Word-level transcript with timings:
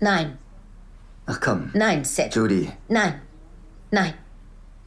Nein. 0.00 0.38
Ach 1.26 1.40
komm. 1.40 1.70
Nein, 1.74 2.04
Sid. 2.04 2.34
Judy. 2.34 2.70
Nein. 2.88 3.14
Nein. 3.90 4.14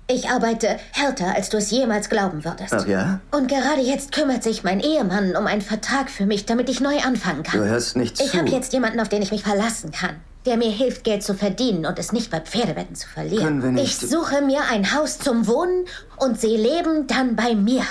Ich 0.07 0.27
arbeite 0.29 0.77
härter, 0.91 1.33
als 1.33 1.49
du 1.49 1.57
es 1.57 1.71
jemals 1.71 2.09
glauben 2.09 2.43
würdest. 2.43 2.73
Ach 2.73 2.85
ja? 2.85 3.21
Und 3.31 3.47
gerade 3.47 3.81
jetzt 3.81 4.11
kümmert 4.11 4.43
sich 4.43 4.63
mein 4.63 4.81
Ehemann 4.81 5.35
um 5.37 5.47
einen 5.47 5.61
Vertrag 5.61 6.09
für 6.09 6.25
mich, 6.25 6.45
damit 6.45 6.67
ich 6.69 6.81
neu 6.81 6.97
anfangen 6.99 7.43
kann. 7.43 7.61
Du 7.61 7.65
hörst 7.65 7.95
nicht 7.95 8.19
ich 8.19 8.31
zu. 8.31 8.37
habe 8.37 8.49
jetzt 8.49 8.73
jemanden, 8.73 8.99
auf 8.99 9.07
den 9.07 9.21
ich 9.21 9.31
mich 9.31 9.43
verlassen 9.43 9.91
kann, 9.91 10.15
der 10.45 10.57
mir 10.57 10.69
hilft, 10.71 11.05
Geld 11.05 11.23
zu 11.23 11.33
verdienen 11.35 11.85
und 11.85 11.97
es 11.99 12.11
nicht 12.11 12.29
bei 12.31 12.41
Pferdewetten 12.41 12.95
zu 12.95 13.07
verlieren. 13.07 13.45
Können 13.45 13.63
wir 13.63 13.71
nicht- 13.71 14.03
Ich 14.03 14.09
suche 14.09 14.41
mir 14.41 14.63
ein 14.69 14.93
Haus 14.93 15.19
zum 15.19 15.47
Wohnen 15.47 15.85
und 16.17 16.39
sie 16.39 16.57
leben 16.57 17.07
dann 17.07 17.37
bei 17.37 17.55
mir. 17.55 17.83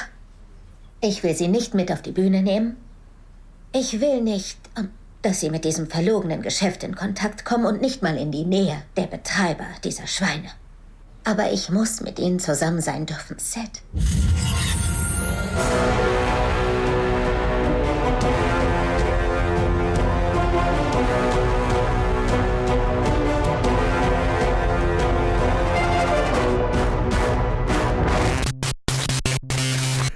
Ich 1.01 1.23
will 1.23 1.35
sie 1.35 1.49
nicht 1.49 1.73
mit 1.75 1.91
auf 1.91 2.03
die 2.03 2.13
Bühne 2.13 2.43
nehmen. 2.43 2.77
Ich 3.73 4.01
will 4.03 4.21
nicht, 4.21 4.59
ähm, 4.79 4.91
dass 5.23 5.41
sie 5.41 5.51
mit 5.51 5.65
diesem 5.65 5.89
verlogenen 5.89 6.43
Geschäft 6.43 6.85
in 6.85 6.95
Kontakt 6.95 7.45
kommen 7.45 7.65
und 7.65 7.81
nicht 7.81 8.03
mal 8.03 8.17
in 8.17 8.33
die 8.33 8.45
Nähe 8.45 8.83
der 8.97 9.07
Betreiber 9.07 9.67
dieser 9.85 10.07
Schweine. 10.07 10.51
Aber 11.25 11.53
ich 11.53 11.71
muss 11.71 12.01
mit 12.01 12.19
ihnen 12.19 12.41
zusammen 12.41 12.81
sein 12.81 13.07
dürfen, 13.07 13.37
Seth. 13.39 13.83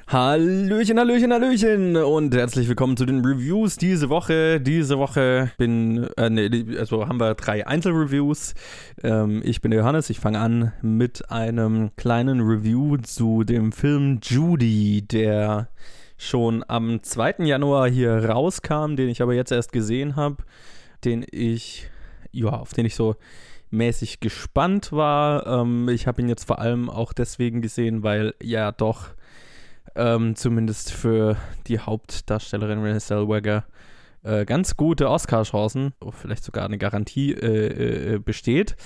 Hallöchen, 0.09 1.01
Hallöchen, 1.01 1.33
Hallöchen 1.33 1.96
und 1.96 2.33
herzlich 2.33 2.69
willkommen 2.69 2.96
zu 2.96 3.06
den 3.06 3.24
Reviews 3.24 3.77
diese 3.77 4.09
Woche. 4.09 4.60
Diese 4.60 4.98
Woche 4.98 5.51
bin, 5.59 6.06
äh, 6.16 6.30
nee, 6.30 6.79
also 6.79 7.09
haben 7.09 7.19
wir 7.19 7.34
drei 7.34 7.66
Einzelreviews. 7.66 8.55
Ähm, 9.02 9.42
ich 9.45 9.60
bin 9.62 9.73
der 9.73 9.80
Johannes, 9.80 10.09
ich 10.09 10.20
fange 10.20 10.38
an 10.38 10.73
mit 10.80 11.32
einem 11.32 11.90
kleinen 11.96 12.40
Review 12.40 12.98
zu 12.98 13.43
dem 13.43 13.73
Film 13.73 14.21
Judy, 14.23 15.02
der 15.02 15.71
schon 16.16 16.65
am 16.68 17.02
2. 17.02 17.38
Januar 17.45 17.91
hier 17.91 18.26
rauskam, 18.26 18.95
den 18.95 19.09
ich 19.09 19.23
aber 19.23 19.35
jetzt 19.35 19.51
erst 19.51 19.73
gesehen 19.73 20.15
habe, 20.15 20.37
den 21.04 21.26
ich, 21.32 21.91
ja, 22.30 22.51
auf 22.51 22.74
den 22.74 22.87
ich 22.87 22.95
so 22.95 23.16
mäßig 23.73 24.20
gespannt 24.20 24.93
war. 24.93 25.48
Ähm, 25.48 25.88
ich 25.88 26.07
habe 26.07 26.23
ihn 26.23 26.29
jetzt 26.29 26.45
vor 26.45 26.60
allem 26.60 26.88
auch 26.88 27.13
deswegen 27.13 27.60
gesehen, 27.60 28.04
weil 28.04 28.35
ja 28.41 28.70
doch 28.70 29.15
ähm, 29.96 30.36
zumindest 30.36 30.92
für 30.92 31.36
die 31.66 31.78
Hauptdarstellerin 31.78 32.80
Renée 32.80 33.00
Zellweger 33.00 33.64
äh, 34.22 34.44
ganz 34.44 34.76
gute 34.76 35.08
Oscar-Chancen, 35.08 35.92
vielleicht 36.10 36.44
sogar 36.44 36.64
eine 36.64 36.78
Garantie 36.78 37.32
äh, 37.32 38.14
äh, 38.14 38.18
besteht. 38.18 38.76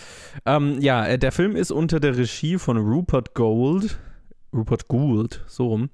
Ähm, 0.45 0.79
ja, 0.81 1.07
äh, 1.07 1.19
der 1.19 1.33
Film 1.33 1.57
ist 1.57 1.71
unter 1.71 1.99
der 1.99 2.17
Regie 2.17 2.59
von 2.59 2.77
Rupert 2.77 3.35
Gould, 3.35 3.99
Rupert 4.55 4.89
Gould, 4.89 5.43
so 5.47 5.69
rum, 5.69 5.91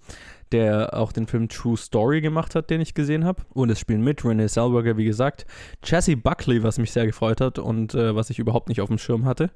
der 0.52 0.94
auch 0.94 1.12
den 1.12 1.26
Film 1.26 1.48
True 1.48 1.76
Story 1.76 2.20
gemacht 2.20 2.54
hat, 2.54 2.70
den 2.70 2.80
ich 2.80 2.94
gesehen 2.94 3.24
habe. 3.24 3.42
Und 3.52 3.70
es 3.70 3.78
spielen 3.78 4.02
mit 4.02 4.22
Renée 4.22 4.48
Zellweger, 4.48 4.96
wie 4.96 5.04
gesagt, 5.04 5.46
Jessie 5.84 6.16
Buckley, 6.16 6.62
was 6.62 6.78
mich 6.78 6.90
sehr 6.90 7.06
gefreut 7.06 7.40
hat 7.40 7.58
und 7.58 7.94
äh, 7.94 8.14
was 8.14 8.30
ich 8.30 8.38
überhaupt 8.38 8.68
nicht 8.68 8.80
auf 8.80 8.88
dem 8.88 8.98
Schirm 8.98 9.24
hatte 9.24 9.50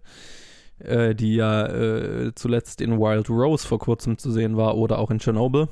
äh, 0.85 1.15
die 1.15 1.37
ja 1.37 1.67
äh, 1.67 2.35
zuletzt 2.35 2.81
in 2.81 2.99
Wild 2.99 3.29
Rose 3.31 3.67
vor 3.67 3.79
kurzem 3.79 4.19
zu 4.19 4.31
sehen 4.31 4.57
war 4.57 4.77
oder 4.77 4.99
auch 4.99 5.11
in 5.11 5.19
Chernobyl. 5.19 5.69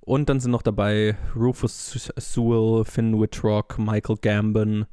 Und 0.00 0.28
dann 0.28 0.38
sind 0.38 0.52
noch 0.52 0.62
dabei 0.62 1.16
Rufus 1.34 2.10
Sewell, 2.16 2.84
Finn 2.84 3.20
Wittrock, 3.20 3.76
Michael 3.78 4.16
Gambon 4.22 4.86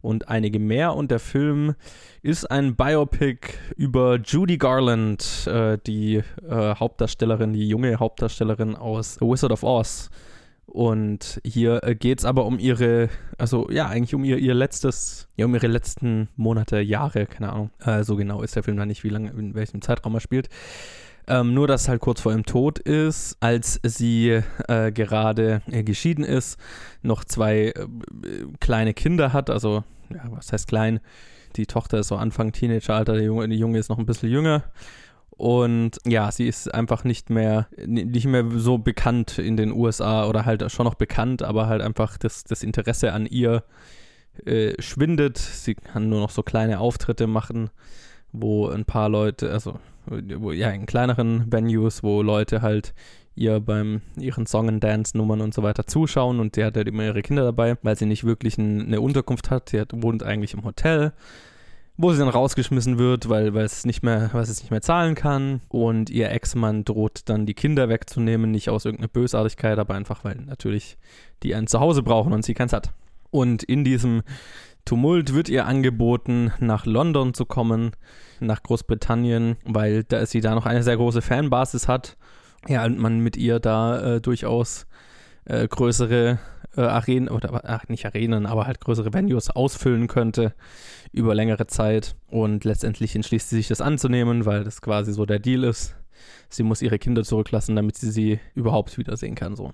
und 0.00 0.28
einige 0.28 0.58
mehr. 0.58 0.94
Und 0.94 1.10
der 1.10 1.18
Film 1.18 1.74
ist 2.22 2.50
ein 2.50 2.76
Biopic 2.76 3.48
über 3.76 4.20
Judy 4.24 4.58
Garland, 4.58 5.46
äh, 5.46 5.78
die 5.86 6.22
äh, 6.48 6.74
Hauptdarstellerin, 6.74 7.52
die 7.52 7.68
junge 7.68 7.98
Hauptdarstellerin 7.98 8.76
aus 8.76 9.14
The 9.14 9.26
Wizard 9.26 9.52
of 9.52 9.62
Oz. 9.62 10.10
Und 10.70 11.40
hier 11.44 11.82
äh, 11.82 11.96
geht 11.96 12.20
es 12.20 12.24
aber 12.24 12.46
um 12.46 12.60
ihre, 12.60 13.08
also 13.38 13.68
ja, 13.70 13.88
eigentlich 13.88 14.14
um 14.14 14.22
ihr, 14.22 14.38
ihr 14.38 14.54
letztes, 14.54 15.26
ja, 15.36 15.46
um 15.46 15.54
ihre 15.54 15.66
letzten 15.66 16.28
Monate, 16.36 16.78
Jahre, 16.78 17.26
keine 17.26 17.52
Ahnung. 17.52 17.70
Äh, 17.84 18.04
so 18.04 18.14
genau 18.14 18.42
ist 18.42 18.54
der 18.54 18.62
Film 18.62 18.76
da 18.76 18.86
nicht, 18.86 19.02
wie 19.02 19.08
lange, 19.08 19.30
in 19.30 19.54
welchem 19.54 19.82
Zeitraum 19.82 20.14
er 20.14 20.20
spielt. 20.20 20.48
Ähm, 21.26 21.54
nur, 21.54 21.66
dass 21.66 21.88
halt 21.88 22.00
kurz 22.00 22.20
vor 22.20 22.30
ihrem 22.30 22.46
Tod 22.46 22.78
ist, 22.78 23.36
als 23.40 23.80
sie 23.82 24.42
äh, 24.68 24.92
gerade 24.92 25.62
äh, 25.70 25.82
geschieden 25.82 26.24
ist, 26.24 26.56
noch 27.02 27.24
zwei 27.24 27.72
äh, 27.74 27.86
kleine 28.60 28.94
Kinder 28.94 29.32
hat, 29.32 29.50
also, 29.50 29.82
ja, 30.08 30.22
was 30.30 30.52
heißt 30.52 30.68
klein? 30.68 31.00
Die 31.56 31.66
Tochter 31.66 31.98
ist 31.98 32.08
so 32.08 32.16
Anfang 32.16 32.52
Teenageralter, 32.52 33.14
der 33.14 33.24
Junge, 33.24 33.48
die 33.48 33.58
Junge 33.58 33.80
ist 33.80 33.88
noch 33.88 33.98
ein 33.98 34.06
bisschen 34.06 34.30
jünger. 34.30 34.62
Und 35.40 35.96
ja, 36.06 36.30
sie 36.30 36.48
ist 36.48 36.74
einfach 36.74 37.02
nicht 37.04 37.30
mehr, 37.30 37.66
nicht 37.86 38.26
mehr 38.26 38.44
so 38.56 38.76
bekannt 38.76 39.38
in 39.38 39.56
den 39.56 39.72
USA 39.72 40.26
oder 40.28 40.44
halt 40.44 40.70
schon 40.70 40.84
noch 40.84 40.96
bekannt, 40.96 41.42
aber 41.42 41.66
halt 41.66 41.80
einfach 41.80 42.18
das, 42.18 42.44
das 42.44 42.62
Interesse 42.62 43.14
an 43.14 43.24
ihr 43.24 43.64
äh, 44.44 44.74
schwindet. 44.82 45.38
Sie 45.38 45.76
kann 45.76 46.10
nur 46.10 46.20
noch 46.20 46.28
so 46.28 46.42
kleine 46.42 46.78
Auftritte 46.78 47.26
machen, 47.26 47.70
wo 48.32 48.68
ein 48.68 48.84
paar 48.84 49.08
Leute, 49.08 49.50
also 49.50 49.78
wo, 50.04 50.52
ja, 50.52 50.68
in 50.72 50.84
kleineren 50.84 51.50
Venues, 51.50 52.02
wo 52.02 52.20
Leute 52.20 52.60
halt 52.60 52.92
ihr 53.34 53.60
beim 53.60 54.02
ihren 54.18 54.44
Song 54.44 54.68
and 54.68 54.84
Dance 54.84 55.16
Nummern 55.16 55.40
und 55.40 55.54
so 55.54 55.62
weiter 55.62 55.86
zuschauen 55.86 56.38
und 56.38 56.56
sie 56.56 56.64
hat 56.66 56.76
halt 56.76 56.86
immer 56.86 57.04
ihre 57.04 57.22
Kinder 57.22 57.44
dabei, 57.44 57.78
weil 57.80 57.96
sie 57.96 58.04
nicht 58.04 58.24
wirklich 58.24 58.58
ein, 58.58 58.88
eine 58.88 59.00
Unterkunft 59.00 59.50
hat. 59.50 59.70
Sie 59.70 59.80
hat, 59.80 59.92
wohnt 59.94 60.22
eigentlich 60.22 60.52
im 60.52 60.64
Hotel 60.64 61.14
wo 62.00 62.12
sie 62.12 62.18
dann 62.18 62.28
rausgeschmissen 62.28 62.98
wird, 62.98 63.28
weil, 63.28 63.54
es 63.56 63.84
nicht 63.84 64.02
mehr, 64.02 64.30
weil 64.32 64.42
es 64.42 64.60
nicht 64.60 64.70
mehr 64.70 64.80
zahlen 64.80 65.14
kann. 65.14 65.60
Und 65.68 66.10
ihr 66.10 66.30
Ex-Mann 66.30 66.84
droht 66.84 67.22
dann 67.26 67.46
die 67.46 67.54
Kinder 67.54 67.88
wegzunehmen, 67.88 68.50
nicht 68.50 68.70
aus 68.70 68.84
irgendeiner 68.84 69.08
Bösartigkeit, 69.08 69.78
aber 69.78 69.94
einfach, 69.94 70.24
weil 70.24 70.36
natürlich 70.36 70.96
die 71.42 71.54
ein 71.54 71.66
Zuhause 71.66 72.02
brauchen 72.02 72.32
und 72.32 72.44
sie 72.44 72.54
keins 72.54 72.72
hat. 72.72 72.92
Und 73.30 73.62
in 73.62 73.84
diesem 73.84 74.22
Tumult 74.84 75.34
wird 75.34 75.48
ihr 75.48 75.66
angeboten, 75.66 76.52
nach 76.58 76.86
London 76.86 77.34
zu 77.34 77.44
kommen, 77.44 77.92
nach 78.40 78.62
Großbritannien, 78.62 79.56
weil 79.64 80.04
da 80.04 80.24
sie 80.26 80.40
da 80.40 80.54
noch 80.54 80.66
eine 80.66 80.82
sehr 80.82 80.96
große 80.96 81.22
Fanbasis 81.22 81.86
hat. 81.86 82.16
Ja, 82.66 82.84
und 82.84 82.98
man 82.98 83.20
mit 83.20 83.36
ihr 83.36 83.60
da 83.60 84.16
äh, 84.16 84.20
durchaus 84.20 84.86
äh, 85.44 85.66
größere 85.68 86.38
äh, 86.76 86.82
Arenen, 86.82 87.28
oder 87.28 87.62
ach, 87.64 87.88
nicht 87.88 88.06
Arenen, 88.06 88.46
aber 88.46 88.66
halt 88.66 88.80
größere 88.80 89.12
Venues 89.12 89.50
ausfüllen 89.50 90.06
könnte 90.06 90.54
über 91.12 91.34
längere 91.34 91.66
Zeit. 91.66 92.16
Und 92.28 92.64
letztendlich 92.64 93.14
entschließt 93.14 93.50
sie 93.50 93.56
sich 93.56 93.68
das 93.68 93.80
anzunehmen, 93.80 94.46
weil 94.46 94.64
das 94.64 94.82
quasi 94.82 95.12
so 95.12 95.26
der 95.26 95.38
Deal 95.38 95.64
ist. 95.64 95.96
Sie 96.48 96.62
muss 96.62 96.82
ihre 96.82 96.98
Kinder 96.98 97.24
zurücklassen, 97.24 97.76
damit 97.76 97.96
sie 97.96 98.10
sie 98.10 98.40
überhaupt 98.54 98.98
wiedersehen 98.98 99.34
kann, 99.34 99.56
so. 99.56 99.72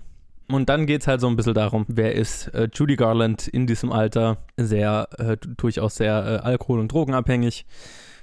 Und 0.49 0.69
dann 0.69 0.85
geht 0.85 1.01
es 1.01 1.07
halt 1.07 1.19
so 1.19 1.27
ein 1.27 1.35
bisschen 1.35 1.53
darum, 1.53 1.85
wer 1.89 2.15
ist 2.15 2.47
äh, 2.53 2.69
Judy 2.73 2.95
Garland 2.95 3.47
in 3.47 3.67
diesem 3.67 3.91
Alter, 3.91 4.37
sehr, 4.55 5.09
äh, 5.17 5.35
durchaus 5.57 5.95
sehr 5.95 6.13
äh, 6.13 6.45
alkohol- 6.45 6.79
und 6.79 6.89
drogenabhängig, 6.89 7.65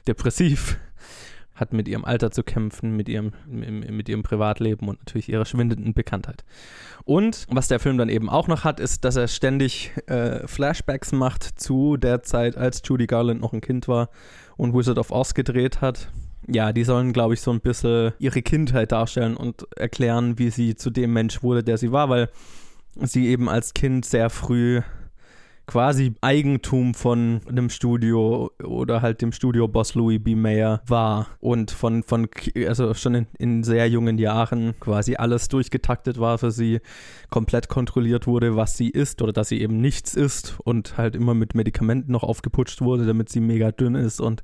depressiv, 0.06 0.78
hat 1.54 1.72
mit 1.72 1.86
ihrem 1.88 2.04
Alter 2.04 2.30
zu 2.30 2.42
kämpfen, 2.42 2.96
mit 2.96 3.08
ihrem, 3.08 3.32
mit 3.46 4.08
ihrem 4.08 4.22
Privatleben 4.22 4.88
und 4.88 4.98
natürlich 5.00 5.28
ihrer 5.28 5.44
schwindenden 5.44 5.94
Bekanntheit. 5.94 6.44
Und 7.04 7.46
was 7.48 7.68
der 7.68 7.78
Film 7.78 7.98
dann 7.98 8.08
eben 8.08 8.28
auch 8.28 8.48
noch 8.48 8.64
hat, 8.64 8.80
ist, 8.80 9.04
dass 9.04 9.16
er 9.16 9.28
ständig 9.28 9.92
äh, 10.06 10.46
Flashbacks 10.46 11.12
macht 11.12 11.44
zu 11.44 11.96
der 11.96 12.22
Zeit, 12.22 12.56
als 12.56 12.82
Judy 12.84 13.06
Garland 13.06 13.40
noch 13.40 13.52
ein 13.52 13.60
Kind 13.60 13.88
war 13.88 14.08
und 14.56 14.74
Wizard 14.74 14.98
of 14.98 15.10
Oz 15.10 15.34
gedreht 15.34 15.80
hat. 15.80 16.08
Ja, 16.46 16.72
die 16.72 16.84
sollen, 16.84 17.12
glaube 17.12 17.34
ich, 17.34 17.40
so 17.40 17.52
ein 17.52 17.60
bisschen 17.60 18.12
ihre 18.18 18.42
Kindheit 18.42 18.92
darstellen 18.92 19.36
und 19.36 19.66
erklären, 19.76 20.38
wie 20.38 20.50
sie 20.50 20.74
zu 20.74 20.90
dem 20.90 21.12
Mensch 21.12 21.42
wurde, 21.42 21.62
der 21.62 21.78
sie 21.78 21.92
war, 21.92 22.08
weil 22.08 22.28
sie 23.00 23.28
eben 23.28 23.48
als 23.48 23.74
Kind 23.74 24.04
sehr 24.04 24.28
früh 24.28 24.82
quasi 25.66 26.14
Eigentum 26.20 26.94
von 26.94 27.40
einem 27.48 27.70
Studio 27.70 28.50
oder 28.62 29.02
halt 29.02 29.22
dem 29.22 29.32
Studioboss 29.32 29.94
Louis 29.94 30.22
B. 30.22 30.34
Mayer 30.34 30.82
war 30.86 31.28
und 31.40 31.70
von, 31.70 32.02
von 32.02 32.28
also 32.66 32.94
schon 32.94 33.14
in, 33.14 33.26
in, 33.38 33.64
sehr 33.64 33.88
jungen 33.88 34.18
Jahren 34.18 34.78
quasi 34.78 35.16
alles 35.16 35.48
durchgetaktet 35.48 36.18
war 36.18 36.38
für 36.38 36.50
sie, 36.50 36.80
komplett 37.30 37.68
kontrolliert 37.68 38.26
wurde, 38.26 38.56
was 38.56 38.76
sie 38.76 38.90
isst 38.90 39.22
oder 39.22 39.32
dass 39.32 39.48
sie 39.48 39.60
eben 39.60 39.80
nichts 39.80 40.14
isst 40.14 40.56
und 40.64 40.98
halt 40.98 41.16
immer 41.16 41.34
mit 41.34 41.54
Medikamenten 41.54 42.12
noch 42.12 42.22
aufgeputscht 42.22 42.82
wurde, 42.82 43.06
damit 43.06 43.28
sie 43.28 43.40
mega 43.40 43.72
dünn 43.72 43.94
ist 43.94 44.20
und 44.20 44.42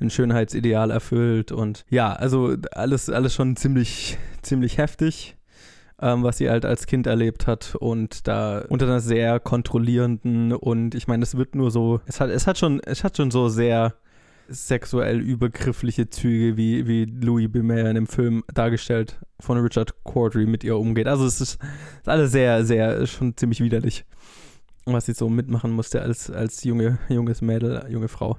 ein 0.00 0.10
Schönheitsideal 0.10 0.90
erfüllt 0.90 1.52
und 1.52 1.84
ja, 1.90 2.12
also 2.12 2.54
alles, 2.72 3.10
alles 3.10 3.34
schon 3.34 3.56
ziemlich, 3.56 4.18
ziemlich 4.42 4.78
heftig 4.78 5.36
ähm, 6.00 6.22
was 6.22 6.38
sie 6.38 6.50
halt 6.50 6.64
als 6.64 6.86
Kind 6.86 7.06
erlebt 7.06 7.46
hat 7.46 7.74
und 7.74 8.26
da 8.26 8.64
unter 8.68 8.86
einer 8.86 9.00
sehr 9.00 9.40
kontrollierenden 9.40 10.52
und 10.52 10.94
ich 10.94 11.06
meine, 11.06 11.22
es 11.22 11.36
wird 11.36 11.54
nur 11.54 11.70
so, 11.70 12.00
es 12.06 12.20
hat, 12.20 12.30
es 12.30 12.46
hat 12.46 12.58
schon, 12.58 12.80
es 12.80 13.04
hat 13.04 13.16
schon 13.16 13.30
so 13.30 13.48
sehr 13.48 13.94
sexuell 14.48 15.20
übergriffliche 15.20 16.10
Züge, 16.10 16.56
wie, 16.56 16.86
wie 16.86 17.04
Louis 17.04 17.50
B. 17.50 17.62
Mayer 17.62 17.88
in 17.88 17.94
dem 17.94 18.06
Film 18.06 18.44
dargestellt 18.52 19.18
von 19.40 19.58
Richard 19.58 20.04
Cordry 20.04 20.46
mit 20.46 20.64
ihr 20.64 20.76
umgeht. 20.76 21.06
Also 21.06 21.24
es 21.24 21.40
ist, 21.40 21.58
ist 22.00 22.08
alles 22.08 22.32
sehr, 22.32 22.64
sehr, 22.64 23.06
schon 23.06 23.36
ziemlich 23.36 23.60
widerlich. 23.60 24.04
was 24.84 25.06
sie 25.06 25.14
so 25.14 25.28
mitmachen 25.28 25.72
musste 25.72 26.02
als, 26.02 26.30
als 26.30 26.62
junge, 26.64 26.98
junges 27.08 27.40
Mädel, 27.40 27.86
junge 27.88 28.08
Frau. 28.08 28.38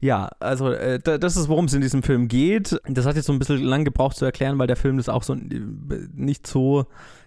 Ja, 0.00 0.30
also 0.40 0.70
äh, 0.70 0.98
das 0.98 1.36
ist, 1.36 1.48
worum 1.48 1.66
es 1.66 1.74
in 1.74 1.80
diesem 1.80 2.02
Film 2.02 2.28
geht. 2.28 2.78
Das 2.88 3.06
hat 3.06 3.16
jetzt 3.16 3.26
so 3.26 3.32
ein 3.32 3.38
bisschen 3.38 3.62
lang 3.62 3.84
gebraucht 3.84 4.16
zu 4.16 4.24
erklären, 4.24 4.58
weil 4.58 4.66
der 4.66 4.76
Film 4.76 4.96
das 4.96 5.08
auch 5.08 5.22
so 5.22 5.34
nicht 6.14 6.46
so 6.46 6.86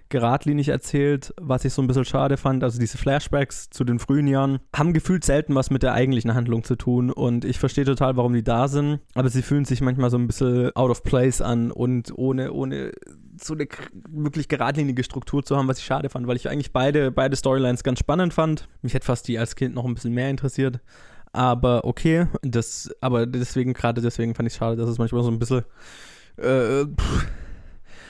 geradlinig 0.10 0.70
erzählt, 0.70 1.34
was 1.40 1.64
ich 1.66 1.74
so 1.74 1.82
ein 1.82 1.88
bisschen 1.88 2.06
schade 2.06 2.38
fand. 2.38 2.64
Also 2.64 2.80
diese 2.80 2.98
Flashbacks 2.98 3.70
zu 3.70 3.84
den 3.84 4.00
frühen 4.00 4.28
Jahren 4.28 4.60
haben 4.76 4.94
gefühlt 4.94 5.24
selten 5.24 5.56
was 5.56 5.70
mit 5.70 5.84
der 5.84 5.94
eigentlichen 5.94 6.34
Handlung 6.34 6.64
zu 6.64 6.76
tun 6.76 7.12
und 7.12 7.46
ich 7.46 7.60
verstehe 7.60 7.86
total, 7.86 8.18
warum 8.18 8.34
die 8.34 8.44
da 8.44 8.68
sind, 8.68 9.00
aber 9.14 9.30
sie 9.30 9.44
fühlen 9.44 9.66
sich 9.66 9.82
manchmal 9.82 10.10
so 10.10 10.18
ein 10.18 10.28
bisschen 10.28 10.76
out 10.76 10.90
of 10.90 11.04
place 11.04 11.42
an 11.42 11.72
und 11.72 12.12
ohne, 12.18 12.52
ohne 12.52 12.92
so 13.42 13.54
eine 13.54 13.68
wirklich 14.10 14.48
geradlinige 14.48 15.04
Struktur 15.04 15.44
zu 15.44 15.56
haben, 15.56 15.68
was 15.68 15.78
ich 15.78 15.86
schade 15.86 16.10
fand, 16.10 16.28
weil 16.28 16.36
ich 16.36 16.50
eigentlich 16.50 16.74
beide, 16.74 17.12
beide 17.12 17.36
Storylines 17.36 17.84
ganz 17.84 18.00
spannend 18.00 18.34
fand. 18.34 18.68
Mich 18.82 18.94
hätte 18.94 19.06
fast 19.06 19.28
die 19.28 19.38
als 19.40 19.56
Kind 19.56 19.76
noch 19.76 19.86
ein 19.86 19.94
bisschen 19.94 20.14
mehr 20.14 20.30
interessiert. 20.30 20.82
Aber 21.40 21.86
okay, 21.86 22.28
das, 22.42 22.94
aber 23.00 23.26
deswegen, 23.26 23.72
gerade 23.72 24.02
deswegen 24.02 24.36
fand 24.36 24.50
ich 24.50 24.56
schade, 24.56 24.76
dass 24.76 24.90
es 24.90 24.98
manchmal 24.98 25.24
so 25.24 25.32
ein 25.32 25.40
bisschen 25.40 25.64
äh, 26.36 26.84
pff, 26.84 27.28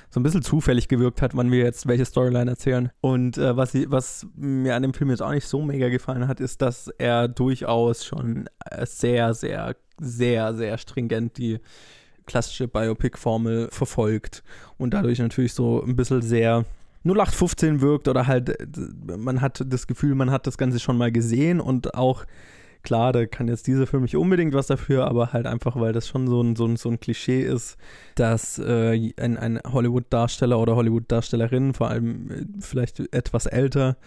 so 0.10 0.20
ein 0.20 0.24
bisschen 0.24 0.42
zufällig 0.42 0.88
gewirkt 0.88 1.22
hat, 1.22 1.38
wann 1.38 1.52
wir 1.52 1.60
jetzt 1.60 1.88
welche 1.88 2.06
Storyline 2.06 2.50
erzählen. 2.50 2.90
Und 3.02 3.38
äh, 3.38 3.56
was, 3.56 3.76
was 3.92 4.26
mir 4.36 4.74
an 4.76 4.82
dem 4.82 4.96
Film 4.96 5.12
jetzt 5.12 5.22
auch 5.22 5.30
nicht 5.30 5.46
so 5.46 5.62
mega 5.62 5.90
gefallen 5.90 6.28
hat, 6.28 6.40
ist, 6.40 6.64
dass 6.64 6.88
er 6.98 7.28
durchaus 7.28 8.04
schon 8.04 8.50
äh, 8.66 8.88
sehr, 8.88 9.36
sehr, 9.36 9.76
sehr, 10.00 10.56
sehr 10.56 10.80
stringent 10.80 11.38
die 11.38 11.60
klassische 12.26 12.68
Biopic-Formel 12.68 13.70
verfolgt 13.70 14.44
und 14.80 14.96
dadurch 14.96 15.20
natürlich 15.20 15.54
so 15.54 15.84
ein 15.84 15.96
bisschen 15.96 16.24
sehr 16.24 16.66
0815 17.04 17.82
wirkt 17.82 18.08
oder 18.08 18.26
halt 18.26 18.50
äh, 18.60 19.18
man 19.18 19.40
hat 19.40 19.64
das 19.68 19.86
Gefühl, 19.86 20.16
man 20.16 20.32
hat 20.32 20.48
das 20.48 20.58
Ganze 20.58 20.80
schon 20.80 20.98
mal 20.98 21.12
gesehen 21.12 21.60
und 21.60 21.94
auch 21.94 22.26
Klar, 22.82 23.12
da 23.12 23.26
kann 23.26 23.50
jetzt 23.50 23.68
dieser 23.68 23.88
Film 23.88 24.04
nicht 24.04 24.16
unbedingt 24.16 24.54
was 24.54 24.68
dafür, 24.68 25.06
aber 25.08 25.34
halt 25.34 25.46
einfach, 25.46 25.76
weil 25.76 25.92
das 25.92 26.08
schon 26.08 26.28
so 26.28 26.42
ein, 26.42 26.56
so 26.56 26.66
ein, 26.66 26.78
so 26.78 26.90
ein 26.90 27.00
Klischee 27.00 27.42
ist, 27.42 27.78
dass 28.16 28.58
äh, 28.58 29.12
ein, 29.18 29.38
ein 29.38 29.60
Hollywood-Darsteller 29.68 30.58
oder 30.58 30.76
Hollywood-Darstellerin, 30.78 31.74
vor 31.74 31.90
allem 31.90 32.32
äh, 32.32 32.46
vielleicht 32.62 33.02
etwas 33.14 33.48
älter, 33.48 33.98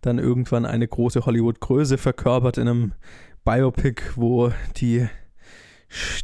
dann 0.00 0.18
irgendwann 0.18 0.66
eine 0.66 0.88
große 0.88 1.24
Hollywood-Größe 1.24 1.98
verkörpert 1.98 2.58
in 2.58 2.68
einem 2.68 2.92
Biopic, 3.44 4.02
wo 4.16 4.52
die, 4.76 5.06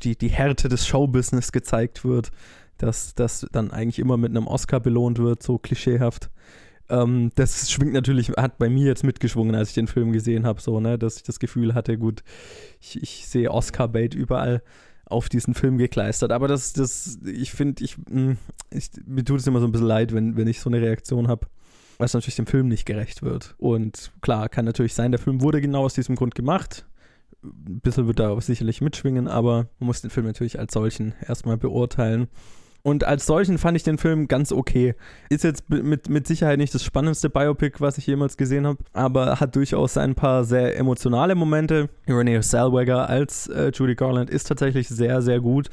die, 0.02 0.16
die 0.16 0.28
Härte 0.28 0.68
des 0.68 0.86
Showbusiness 0.86 1.52
gezeigt 1.52 2.04
wird, 2.04 2.32
dass 2.78 3.14
das 3.14 3.46
dann 3.52 3.70
eigentlich 3.70 4.00
immer 4.00 4.16
mit 4.16 4.30
einem 4.30 4.48
Oscar 4.48 4.80
belohnt 4.80 5.18
wird, 5.18 5.42
so 5.42 5.58
klischeehaft. 5.58 6.30
Ähm, 6.88 7.32
das 7.34 7.70
schwingt 7.70 7.92
natürlich, 7.92 8.30
hat 8.30 8.58
bei 8.58 8.68
mir 8.68 8.86
jetzt 8.86 9.04
mitgeschwungen, 9.04 9.54
als 9.54 9.70
ich 9.70 9.74
den 9.74 9.86
Film 9.86 10.12
gesehen 10.12 10.46
habe, 10.46 10.60
so, 10.60 10.80
ne, 10.80 10.98
dass 10.98 11.16
ich 11.16 11.22
das 11.22 11.38
Gefühl 11.38 11.74
hatte, 11.74 11.98
gut, 11.98 12.22
ich, 12.80 13.02
ich 13.02 13.26
sehe 13.26 13.50
Oscar-Bait 13.50 14.14
überall 14.14 14.62
auf 15.12 15.28
diesen 15.28 15.54
Film 15.54 15.78
gekleistert. 15.78 16.32
Aber 16.32 16.48
das, 16.48 16.72
das, 16.72 17.18
ich 17.24 17.52
finde, 17.52 17.84
ich, 17.84 17.96
hm, 18.08 18.38
ich, 18.70 18.90
mir 19.06 19.24
tut 19.24 19.40
es 19.40 19.46
immer 19.46 19.60
so 19.60 19.66
ein 19.66 19.72
bisschen 19.72 19.86
leid, 19.86 20.12
wenn, 20.12 20.36
wenn 20.36 20.48
ich 20.48 20.60
so 20.60 20.70
eine 20.70 20.80
Reaktion 20.80 21.28
habe, 21.28 21.46
was 21.98 22.14
natürlich 22.14 22.36
dem 22.36 22.46
Film 22.46 22.68
nicht 22.68 22.86
gerecht 22.86 23.22
wird. 23.22 23.54
Und 23.58 24.10
klar, 24.22 24.48
kann 24.48 24.64
natürlich 24.64 24.94
sein, 24.94 25.12
der 25.12 25.20
Film 25.20 25.40
wurde 25.40 25.60
genau 25.60 25.84
aus 25.84 25.94
diesem 25.94 26.16
Grund 26.16 26.34
gemacht. 26.34 26.86
Ein 27.44 27.80
bisschen 27.80 28.06
wird 28.06 28.20
da 28.20 28.40
sicherlich 28.40 28.80
mitschwingen, 28.80 29.28
aber 29.28 29.68
man 29.78 29.86
muss 29.86 30.00
den 30.00 30.10
Film 30.10 30.26
natürlich 30.26 30.58
als 30.58 30.72
solchen 30.72 31.14
erstmal 31.26 31.56
beurteilen. 31.56 32.28
Und 32.84 33.04
als 33.04 33.26
solchen 33.26 33.58
fand 33.58 33.76
ich 33.76 33.84
den 33.84 33.96
Film 33.96 34.26
ganz 34.26 34.50
okay. 34.50 34.94
Ist 35.28 35.44
jetzt 35.44 35.70
mit, 35.70 36.08
mit 36.08 36.26
Sicherheit 36.26 36.58
nicht 36.58 36.74
das 36.74 36.82
spannendste 36.82 37.30
Biopic, 37.30 37.80
was 37.80 37.96
ich 37.96 38.06
jemals 38.06 38.36
gesehen 38.36 38.66
habe, 38.66 38.78
aber 38.92 39.38
hat 39.38 39.54
durchaus 39.54 39.96
ein 39.96 40.16
paar 40.16 40.44
sehr 40.44 40.76
emotionale 40.76 41.36
Momente. 41.36 41.88
Renee 42.08 42.40
Zellweger 42.40 43.08
als 43.08 43.46
äh, 43.46 43.70
Judy 43.72 43.94
Garland 43.94 44.30
ist 44.30 44.48
tatsächlich 44.48 44.88
sehr, 44.88 45.22
sehr 45.22 45.40
gut 45.40 45.68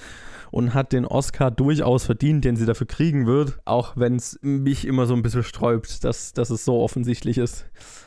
und 0.52 0.76
hat 0.76 0.94
den 0.94 1.06
Oscar 1.06 1.50
durchaus 1.50 2.06
verdient, 2.06 2.46
den 2.46 2.56
sie 2.56 2.66
dafür 2.66 2.88
kriegen 2.88 3.26
wird, 3.26 3.60
auch 3.66 3.98
wenn 3.98 4.16
es 4.16 4.40
mich 4.42 4.86
immer 4.86 5.06
so 5.06 5.16
ein 5.16 5.22
bisschen 5.22 5.44
sträubt, 5.44 6.04
dass, 6.04 6.34
dass 6.34 6.50
es 6.50 6.66
so 6.66 6.82
offensichtlich 6.82 7.38
ist, 7.38 7.66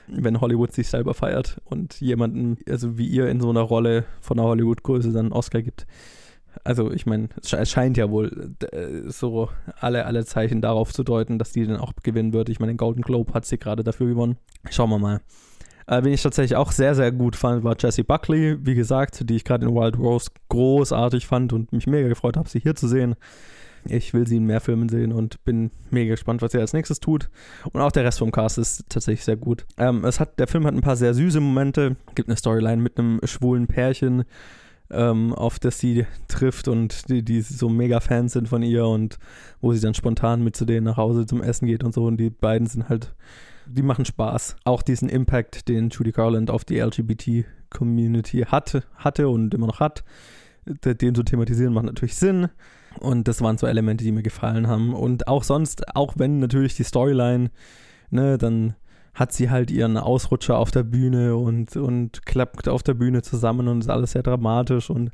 wenn 0.08 0.40
Hollywood 0.40 0.72
sich 0.72 0.88
selber 0.88 1.14
feiert 1.14 1.60
und 1.64 2.00
jemanden, 2.00 2.58
also 2.68 2.98
wie 2.98 3.06
ihr 3.06 3.28
in 3.28 3.40
so 3.40 3.50
einer 3.50 3.60
Rolle 3.60 4.04
von 4.20 4.38
einer 4.38 4.48
Hollywood-Größe 4.48 5.12
dann 5.12 5.26
einen 5.26 5.32
Oscar 5.32 5.62
gibt 5.62 5.86
also 6.64 6.92
ich 6.92 7.06
meine, 7.06 7.28
es 7.40 7.70
scheint 7.70 7.96
ja 7.96 8.10
wohl 8.10 8.54
äh, 8.72 9.10
so 9.10 9.48
alle, 9.80 10.06
alle 10.06 10.24
Zeichen 10.24 10.60
darauf 10.60 10.92
zu 10.92 11.02
deuten, 11.02 11.38
dass 11.38 11.52
die 11.52 11.66
dann 11.66 11.78
auch 11.78 11.92
gewinnen 12.02 12.32
wird. 12.32 12.48
Ich 12.48 12.60
meine, 12.60 12.72
den 12.72 12.78
Golden 12.78 13.02
Globe 13.02 13.32
hat 13.34 13.46
sie 13.46 13.58
gerade 13.58 13.82
dafür 13.84 14.06
gewonnen. 14.06 14.36
Schauen 14.70 14.90
wir 14.90 14.98
mal. 14.98 15.20
Äh, 15.86 16.04
wen 16.04 16.12
ich 16.12 16.22
tatsächlich 16.22 16.56
auch 16.56 16.72
sehr, 16.72 16.94
sehr 16.94 17.12
gut 17.12 17.36
fand, 17.36 17.64
war 17.64 17.76
Jessie 17.78 18.04
Buckley, 18.04 18.56
wie 18.64 18.74
gesagt, 18.74 19.28
die 19.28 19.36
ich 19.36 19.44
gerade 19.44 19.66
in 19.66 19.74
Wild 19.74 19.98
Rose 19.98 20.30
großartig 20.48 21.26
fand 21.26 21.52
und 21.52 21.72
mich 21.72 21.86
mega 21.86 22.08
gefreut 22.08 22.36
habe, 22.36 22.48
sie 22.48 22.60
hier 22.60 22.74
zu 22.74 22.86
sehen. 22.86 23.16
Ich 23.84 24.14
will 24.14 24.28
sie 24.28 24.36
in 24.36 24.46
mehr 24.46 24.60
Filmen 24.60 24.88
sehen 24.88 25.12
und 25.12 25.44
bin 25.44 25.72
mega 25.90 26.12
gespannt, 26.12 26.40
was 26.40 26.52
sie 26.52 26.58
als 26.58 26.72
nächstes 26.72 27.00
tut. 27.00 27.30
Und 27.72 27.80
auch 27.80 27.90
der 27.90 28.04
Rest 28.04 28.20
vom 28.20 28.30
Cast 28.30 28.58
ist 28.58 28.84
tatsächlich 28.88 29.24
sehr 29.24 29.36
gut. 29.36 29.66
Ähm, 29.76 30.04
es 30.04 30.20
hat, 30.20 30.38
der 30.38 30.46
Film 30.46 30.66
hat 30.66 30.74
ein 30.74 30.82
paar 30.82 30.94
sehr 30.94 31.14
süße 31.14 31.40
Momente. 31.40 31.96
Gibt 32.14 32.28
eine 32.28 32.36
Storyline 32.36 32.80
mit 32.80 32.96
einem 32.96 33.18
schwulen 33.24 33.66
Pärchen, 33.66 34.22
ähm, 34.92 35.32
auf 35.32 35.58
das 35.58 35.78
sie 35.78 36.06
trifft 36.28 36.68
und 36.68 37.08
die, 37.08 37.24
die 37.24 37.40
so 37.40 37.68
mega 37.68 38.00
Fans 38.00 38.32
sind 38.32 38.48
von 38.48 38.62
ihr 38.62 38.86
und 38.86 39.18
wo 39.60 39.72
sie 39.72 39.80
dann 39.80 39.94
spontan 39.94 40.42
mit 40.44 40.56
zu 40.56 40.64
denen 40.64 40.84
nach 40.84 40.96
Hause 40.96 41.26
zum 41.26 41.42
Essen 41.42 41.66
geht 41.66 41.84
und 41.84 41.94
so. 41.94 42.04
Und 42.04 42.18
die 42.18 42.30
beiden 42.30 42.66
sind 42.66 42.88
halt, 42.88 43.14
die 43.66 43.82
machen 43.82 44.04
Spaß. 44.04 44.56
Auch 44.64 44.82
diesen 44.82 45.08
Impact, 45.08 45.68
den 45.68 45.88
Judy 45.90 46.12
Garland 46.12 46.50
auf 46.50 46.64
die 46.64 46.78
LGBT-Community 46.78 48.44
hatte, 48.48 48.84
hatte 48.96 49.28
und 49.28 49.54
immer 49.54 49.66
noch 49.66 49.80
hat, 49.80 50.04
den 50.64 51.14
zu 51.14 51.22
thematisieren, 51.22 51.74
macht 51.74 51.86
natürlich 51.86 52.16
Sinn. 52.16 52.48
Und 53.00 53.26
das 53.26 53.40
waren 53.40 53.58
so 53.58 53.66
Elemente, 53.66 54.04
die 54.04 54.12
mir 54.12 54.22
gefallen 54.22 54.68
haben. 54.68 54.94
Und 54.94 55.26
auch 55.28 55.44
sonst, 55.44 55.96
auch 55.96 56.14
wenn 56.16 56.38
natürlich 56.38 56.76
die 56.76 56.84
Storyline, 56.84 57.50
ne, 58.10 58.38
dann 58.38 58.74
hat 59.14 59.32
sie 59.32 59.50
halt 59.50 59.70
ihren 59.70 59.96
Ausrutscher 59.96 60.56
auf 60.58 60.70
der 60.70 60.84
Bühne 60.84 61.36
und, 61.36 61.76
und 61.76 62.24
klappt 62.24 62.68
auf 62.68 62.82
der 62.82 62.94
Bühne 62.94 63.22
zusammen 63.22 63.68
und 63.68 63.80
ist 63.80 63.90
alles 63.90 64.12
sehr 64.12 64.22
dramatisch 64.22 64.88
und, 64.88 65.10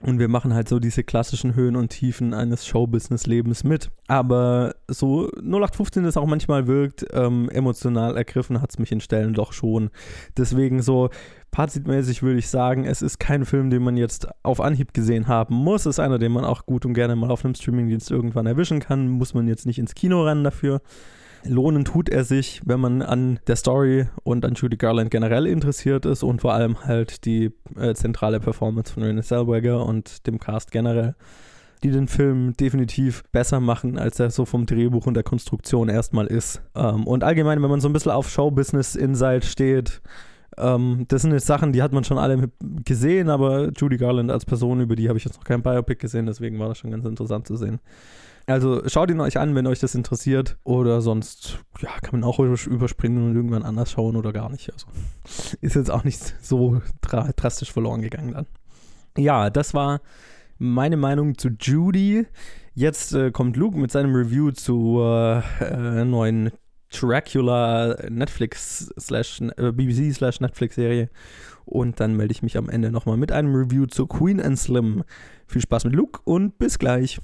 und 0.00 0.18
wir 0.18 0.28
machen 0.28 0.52
halt 0.54 0.68
so 0.68 0.78
diese 0.78 1.02
klassischen 1.02 1.54
Höhen 1.54 1.74
und 1.74 1.88
Tiefen 1.88 2.34
eines 2.34 2.66
Showbusiness-Lebens 2.66 3.64
mit. 3.64 3.90
Aber 4.06 4.74
so 4.86 5.30
0815 5.38 6.04
es 6.04 6.16
auch 6.16 6.26
manchmal 6.26 6.66
wirkt, 6.66 7.06
ähm, 7.12 7.48
emotional 7.48 8.16
ergriffen 8.16 8.60
hat 8.60 8.70
es 8.70 8.78
mich 8.78 8.92
in 8.92 9.00
Stellen 9.00 9.32
doch 9.32 9.52
schon. 9.52 9.90
Deswegen 10.36 10.82
so 10.82 11.08
fazitmäßig 11.52 12.22
würde 12.22 12.38
ich 12.38 12.48
sagen, 12.48 12.84
es 12.84 13.00
ist 13.00 13.18
kein 13.18 13.46
Film, 13.46 13.70
den 13.70 13.82
man 13.82 13.96
jetzt 13.96 14.28
auf 14.42 14.60
Anhieb 14.60 14.92
gesehen 14.92 15.26
haben 15.26 15.54
muss. 15.54 15.80
Es 15.80 15.96
ist 15.96 16.00
einer, 16.00 16.18
den 16.18 16.32
man 16.32 16.44
auch 16.44 16.66
gut 16.66 16.84
und 16.84 16.92
gerne 16.92 17.16
mal 17.16 17.30
auf 17.30 17.44
einem 17.44 17.54
Streamingdienst 17.54 18.10
irgendwann 18.10 18.46
erwischen 18.46 18.80
kann. 18.80 19.08
Muss 19.08 19.32
man 19.32 19.48
jetzt 19.48 19.66
nicht 19.66 19.78
ins 19.78 19.94
Kino 19.94 20.22
rennen 20.22 20.44
dafür. 20.44 20.82
Lohnen 21.44 21.84
tut 21.84 22.08
er 22.08 22.24
sich, 22.24 22.60
wenn 22.64 22.80
man 22.80 23.02
an 23.02 23.40
der 23.46 23.56
Story 23.56 24.06
und 24.24 24.44
an 24.44 24.54
Judy 24.54 24.76
Garland 24.76 25.10
generell 25.10 25.46
interessiert 25.46 26.06
ist 26.06 26.22
und 26.22 26.40
vor 26.40 26.52
allem 26.52 26.84
halt 26.84 27.24
die 27.24 27.52
äh, 27.76 27.94
zentrale 27.94 28.40
Performance 28.40 28.92
von 28.92 29.02
Renée 29.02 29.22
Zellweger 29.22 29.84
und 29.84 30.26
dem 30.26 30.38
Cast 30.38 30.70
generell, 30.70 31.14
die 31.82 31.90
den 31.90 32.08
Film 32.08 32.54
definitiv 32.56 33.22
besser 33.32 33.60
machen, 33.60 33.98
als 33.98 34.18
er 34.18 34.30
so 34.30 34.44
vom 34.44 34.66
Drehbuch 34.66 35.06
und 35.06 35.14
der 35.14 35.22
Konstruktion 35.22 35.88
erstmal 35.88 36.26
ist. 36.26 36.60
Ähm, 36.74 37.06
und 37.06 37.24
allgemein, 37.24 37.62
wenn 37.62 37.70
man 37.70 37.80
so 37.80 37.88
ein 37.88 37.92
bisschen 37.92 38.12
auf 38.12 38.28
Showbusiness-Insight 38.28 39.44
steht, 39.44 40.02
ähm, 40.58 41.04
das 41.08 41.22
sind 41.22 41.32
jetzt 41.32 41.46
Sachen, 41.46 41.72
die 41.72 41.82
hat 41.82 41.92
man 41.92 42.04
schon 42.04 42.18
alle 42.18 42.50
gesehen, 42.84 43.30
aber 43.30 43.70
Judy 43.76 43.96
Garland 43.96 44.30
als 44.30 44.44
Person, 44.44 44.80
über 44.80 44.96
die 44.96 45.08
habe 45.08 45.18
ich 45.18 45.24
jetzt 45.24 45.36
noch 45.36 45.44
kein 45.44 45.62
Biopic 45.62 46.00
gesehen, 46.00 46.26
deswegen 46.26 46.58
war 46.58 46.68
das 46.68 46.78
schon 46.78 46.90
ganz 46.90 47.04
interessant 47.04 47.46
zu 47.46 47.56
sehen. 47.56 47.80
Also 48.48 48.80
schaut 48.88 49.10
ihn 49.10 49.20
euch 49.20 49.38
an, 49.38 49.54
wenn 49.54 49.66
euch 49.66 49.78
das 49.78 49.94
interessiert. 49.94 50.56
Oder 50.64 51.02
sonst, 51.02 51.58
ja, 51.80 51.90
kann 52.00 52.18
man 52.18 52.24
auch 52.24 52.38
überspringen 52.38 53.28
und 53.28 53.36
irgendwann 53.36 53.62
anders 53.62 53.90
schauen 53.90 54.16
oder 54.16 54.32
gar 54.32 54.50
nicht. 54.50 54.72
Also 54.72 54.86
ist 55.60 55.76
jetzt 55.76 55.90
auch 55.90 56.02
nicht 56.02 56.34
so 56.40 56.80
drastisch 57.02 57.70
verloren 57.70 58.00
gegangen 58.00 58.32
dann. 58.32 58.46
Ja, 59.18 59.50
das 59.50 59.74
war 59.74 60.00
meine 60.56 60.96
Meinung 60.96 61.36
zu 61.36 61.50
Judy. 61.60 62.26
Jetzt 62.74 63.12
äh, 63.12 63.30
kommt 63.32 63.56
Luke 63.56 63.76
mit 63.76 63.92
seinem 63.92 64.14
Review 64.14 64.50
zur 64.52 65.42
äh, 65.60 66.04
neuen 66.06 66.50
Dracula 66.90 67.98
Netflix 68.08 68.94
slash 68.98 69.42
äh, 69.58 69.72
BBC 69.72 70.14
slash 70.14 70.40
Netflix 70.40 70.76
Serie. 70.76 71.10
Und 71.66 72.00
dann 72.00 72.16
melde 72.16 72.32
ich 72.32 72.42
mich 72.42 72.56
am 72.56 72.70
Ende 72.70 72.90
nochmal 72.90 73.18
mit 73.18 73.30
einem 73.30 73.54
Review 73.54 73.84
zu 73.84 74.06
Queen 74.06 74.40
and 74.40 74.58
Slim. 74.58 75.04
Viel 75.46 75.60
Spaß 75.60 75.84
mit 75.84 75.94
Luke 75.94 76.20
und 76.24 76.58
bis 76.58 76.78
gleich. 76.78 77.20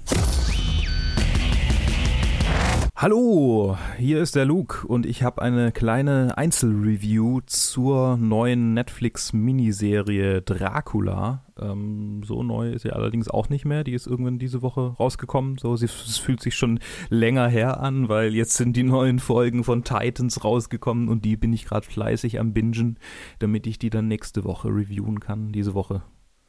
Hallo, 2.97 3.77
hier 3.97 4.21
ist 4.21 4.37
der 4.37 4.45
Luke 4.45 4.87
und 4.87 5.05
ich 5.05 5.21
habe 5.21 5.41
eine 5.41 5.73
kleine 5.73 6.37
Einzelreview 6.37 7.41
zur 7.45 8.15
neuen 8.15 8.73
Netflix-Miniserie 8.73 10.41
Dracula 10.41 11.43
Ähm, 11.59 12.21
so 12.23 12.41
neu 12.41 12.71
ist 12.71 12.83
sie 12.83 12.93
allerdings 12.93 13.27
auch 13.29 13.49
nicht 13.49 13.65
mehr. 13.65 13.83
Die 13.83 13.91
ist 13.91 14.07
irgendwann 14.07 14.39
diese 14.39 14.61
Woche 14.61 14.95
rausgekommen. 14.97 15.57
So, 15.57 15.75
sie, 15.75 15.87
es 15.87 16.17
fühlt 16.17 16.41
sich 16.41 16.55
schon 16.55 16.79
länger 17.09 17.49
her 17.49 17.81
an, 17.81 18.07
weil 18.07 18.33
jetzt 18.33 18.53
sind 18.53 18.77
die 18.77 18.83
neuen 18.83 19.19
Folgen 19.19 19.65
von 19.65 19.83
Titans 19.83 20.45
rausgekommen 20.45 21.09
und 21.09 21.25
die 21.25 21.35
bin 21.35 21.51
ich 21.51 21.65
gerade 21.65 21.85
fleißig 21.85 22.39
am 22.39 22.53
Bingen, 22.53 22.97
damit 23.39 23.67
ich 23.67 23.77
die 23.77 23.89
dann 23.89 24.07
nächste 24.07 24.45
Woche 24.45 24.69
reviewen 24.69 25.19
kann. 25.19 25.51
Diese 25.51 25.73
Woche 25.73 26.01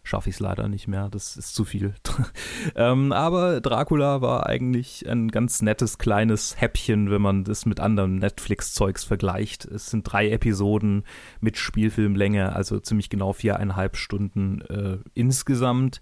schaffe 0.07 0.31
ich 0.31 0.37
es 0.37 0.41
leider 0.41 0.69
nicht 0.69 0.87
mehr. 0.87 1.09
Das 1.09 1.37
ist 1.37 1.55
zu 1.55 1.65
viel. 1.65 1.95
ähm, 2.77 3.13
aber 3.13 3.61
Dracula 3.61 4.21
war 4.21 4.47
eigentlich 4.47 5.09
ein 5.09 5.29
ganz 5.29 5.63
nettes 5.63 5.99
kleines 5.99 6.61
Häppchen, 6.61 7.11
wenn 7.11 7.21
man 7.21 7.45
das 7.45 7.67
mit 7.67 7.81
anderen 7.81 8.19
Netflix-Zeugs 8.19 9.05
vergleicht. 9.05 9.65
Es 9.65 9.91
sind 9.91 10.05
drei 10.05 10.31
Episoden 10.31 11.03
mit 11.41 11.57
Spielfilmlänge, 11.59 12.55
also 12.55 12.79
ziemlich 12.79 13.11
genau 13.11 13.33
viereinhalb 13.33 13.97
Stunden 13.97 14.61
äh, 14.63 14.99
insgesamt. 15.15 16.01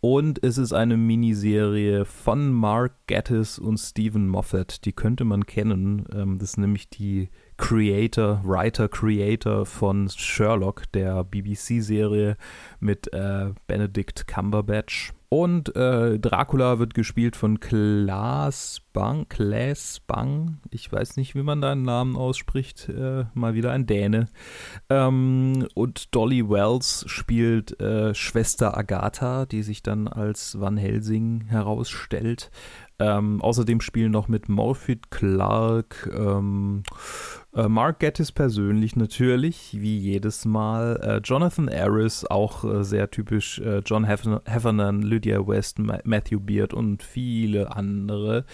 Und 0.00 0.42
es 0.44 0.58
ist 0.58 0.72
eine 0.72 0.96
Miniserie 0.96 2.04
von 2.04 2.52
Mark 2.52 2.94
Gattis 3.06 3.58
und 3.58 3.78
Stephen 3.78 4.28
Moffat. 4.28 4.84
Die 4.84 4.92
könnte 4.92 5.24
man 5.24 5.46
kennen. 5.46 6.04
Ähm, 6.12 6.38
das 6.38 6.50
ist 6.50 6.58
nämlich 6.58 6.90
die 6.90 7.30
Creator, 7.56 8.40
Writer, 8.44 8.88
Creator 8.88 9.66
von 9.66 10.08
Sherlock, 10.08 10.90
der 10.92 11.24
BBC-Serie 11.24 12.36
mit 12.80 13.12
äh, 13.12 13.52
Benedict 13.66 14.26
Cumberbatch. 14.26 15.12
Und 15.28 15.74
äh, 15.74 16.20
Dracula 16.20 16.78
wird 16.78 16.94
gespielt 16.94 17.34
von 17.34 17.58
Klaas 17.58 18.80
Bang, 18.92 19.28
Klaas 19.28 20.00
Bang. 20.06 20.58
Ich 20.70 20.90
weiß 20.90 21.16
nicht, 21.16 21.34
wie 21.34 21.42
man 21.42 21.60
deinen 21.60 21.82
Namen 21.82 22.16
ausspricht. 22.16 22.88
Äh, 22.88 23.24
mal 23.34 23.54
wieder 23.54 23.72
ein 23.72 23.86
Däne. 23.86 24.28
Ähm, 24.88 25.66
und 25.74 26.14
Dolly 26.14 26.48
Wells 26.48 27.04
spielt 27.08 27.80
äh, 27.80 28.14
Schwester 28.14 28.78
Agatha, 28.78 29.46
die 29.46 29.64
sich 29.64 29.82
dann 29.82 30.06
als 30.06 30.60
Van 30.60 30.76
Helsing 30.76 31.46
herausstellt. 31.48 32.52
Ähm, 32.98 33.42
außerdem 33.42 33.80
spielen 33.82 34.12
noch 34.12 34.28
mit 34.28 34.48
Morphy 34.48 34.98
Clark, 35.10 36.10
ähm, 36.16 36.82
äh, 37.54 37.68
Mark 37.68 38.00
Gettis 38.00 38.32
persönlich 38.32 38.96
natürlich, 38.96 39.76
wie 39.78 39.98
jedes 39.98 40.46
Mal. 40.46 40.96
Äh, 41.02 41.20
Jonathan 41.22 41.68
Harris, 41.70 42.24
auch 42.24 42.64
äh, 42.64 42.84
sehr 42.84 43.10
typisch. 43.10 43.58
Äh, 43.58 43.82
John 43.84 44.04
Heffernan, 44.04 45.02
Lydia 45.02 45.46
West, 45.46 45.78
Ma 45.78 45.98
Matthew 46.04 46.40
Beard 46.40 46.72
und 46.72 47.02
viele 47.02 47.74
andere 47.76 48.46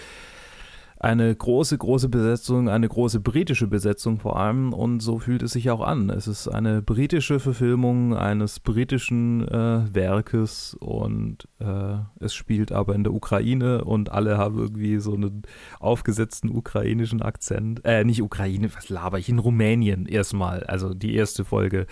eine 1.03 1.35
große, 1.35 1.77
große 1.77 2.09
Besetzung, 2.09 2.69
eine 2.69 2.89
große 2.89 3.19
britische 3.19 3.67
Besetzung 3.67 4.21
vor 4.21 4.39
allem 4.39 4.73
und 4.73 5.01
so 5.01 5.19
fühlt 5.19 5.43
es 5.43 5.51
sich 5.51 5.69
auch 5.69 5.81
an. 5.81 6.11
Es 6.11 6.29
ist 6.29 6.47
eine 6.47 6.81
britische 6.81 7.41
Verfilmung 7.41 8.17
eines 8.17 8.61
britischen 8.61 9.47
äh, 9.49 9.93
Werkes 9.93 10.77
und 10.79 11.49
äh, 11.59 11.97
es 12.21 12.35
spielt 12.35 12.71
aber 12.71 12.95
in 12.95 13.03
der 13.03 13.13
Ukraine 13.13 13.85
und 13.85 14.13
alle 14.13 14.39
haben 14.39 14.59
irgendwie 14.59 14.99
so 15.01 15.15
einen 15.15 15.43
aufgesetzten 15.81 16.51
ukrainischen 16.51 17.21
Akzent. 17.21 17.85
Äh, 17.85 18.05
nicht 18.05 18.23
Ukraine, 18.23 18.73
was 18.73 18.89
laber 18.89 19.19
ich, 19.19 19.29
in 19.29 19.41
Rumänien 19.41 20.07
erstmal. 20.07 20.63
Also 20.63 20.95
die 20.95 21.17
erste 21.17 21.45
Folge 21.45 21.87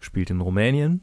spielt 0.00 0.30
in 0.30 0.40
Rumänien 0.40 1.02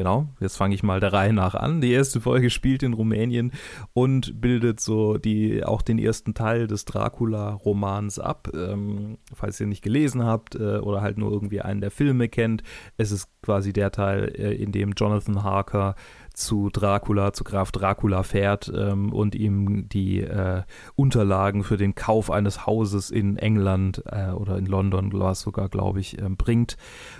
Genau, 0.00 0.28
jetzt 0.40 0.56
fange 0.56 0.74
ich 0.74 0.82
mal 0.82 0.98
der 0.98 1.12
Reihe 1.12 1.34
nach 1.34 1.54
an. 1.54 1.82
Die 1.82 1.92
erste 1.92 2.22
Folge 2.22 2.48
spielt 2.48 2.82
in 2.82 2.94
Rumänien 2.94 3.52
und 3.92 4.40
bildet 4.40 4.80
so 4.80 5.18
die 5.18 5.62
auch 5.62 5.82
den 5.82 5.98
ersten 5.98 6.32
Teil 6.32 6.66
des 6.66 6.86
Dracula-Romans 6.86 8.18
ab. 8.18 8.48
Ähm, 8.54 9.18
falls 9.34 9.60
ihr 9.60 9.66
nicht 9.66 9.82
gelesen 9.82 10.24
habt 10.24 10.54
äh, 10.54 10.78
oder 10.78 11.02
halt 11.02 11.18
nur 11.18 11.30
irgendwie 11.30 11.60
einen 11.60 11.82
der 11.82 11.90
Filme 11.90 12.30
kennt, 12.30 12.62
es 12.96 13.12
ist 13.12 13.28
quasi 13.42 13.74
der 13.74 13.92
Teil, 13.92 14.32
äh, 14.38 14.54
in 14.54 14.72
dem 14.72 14.92
Jonathan 14.96 15.42
Harker 15.42 15.96
zu 16.34 16.70
Dracula, 16.70 17.32
zu 17.32 17.44
Graf 17.44 17.72
Dracula 17.72 18.22
fährt 18.22 18.70
ähm, 18.74 19.12
und 19.12 19.34
ihm 19.34 19.88
die 19.88 20.20
äh, 20.20 20.62
Unterlagen 20.96 21.64
für 21.64 21.76
den 21.76 21.94
Kauf 21.94 22.30
eines 22.30 22.66
Hauses 22.66 23.10
in 23.10 23.36
England 23.36 24.02
äh, 24.06 24.30
oder 24.30 24.58
in 24.58 24.66
London 24.66 25.12
war 25.12 25.32
es 25.32 25.40
sogar, 25.40 25.68
glaube 25.68 26.00
ich, 26.00 26.18
äh, 26.18 26.28
bringt. 26.28 26.76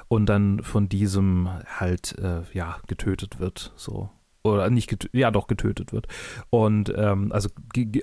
Und 0.09 0.27
dann 0.27 0.63
von 0.63 0.89
diesem 0.89 1.49
halt 1.79 2.19
äh, 2.19 2.43
ja 2.53 2.79
getötet 2.87 3.41
wird, 3.41 3.73
so. 3.77 4.11
Oder 4.43 4.71
nicht 4.71 4.89
getötet, 4.89 5.15
ja 5.21 5.31
doch 5.31 5.49
getötet 5.49 5.93
wird. 5.93 6.07
Und 6.49 6.91
ähm, 6.97 7.31
also 7.31 7.51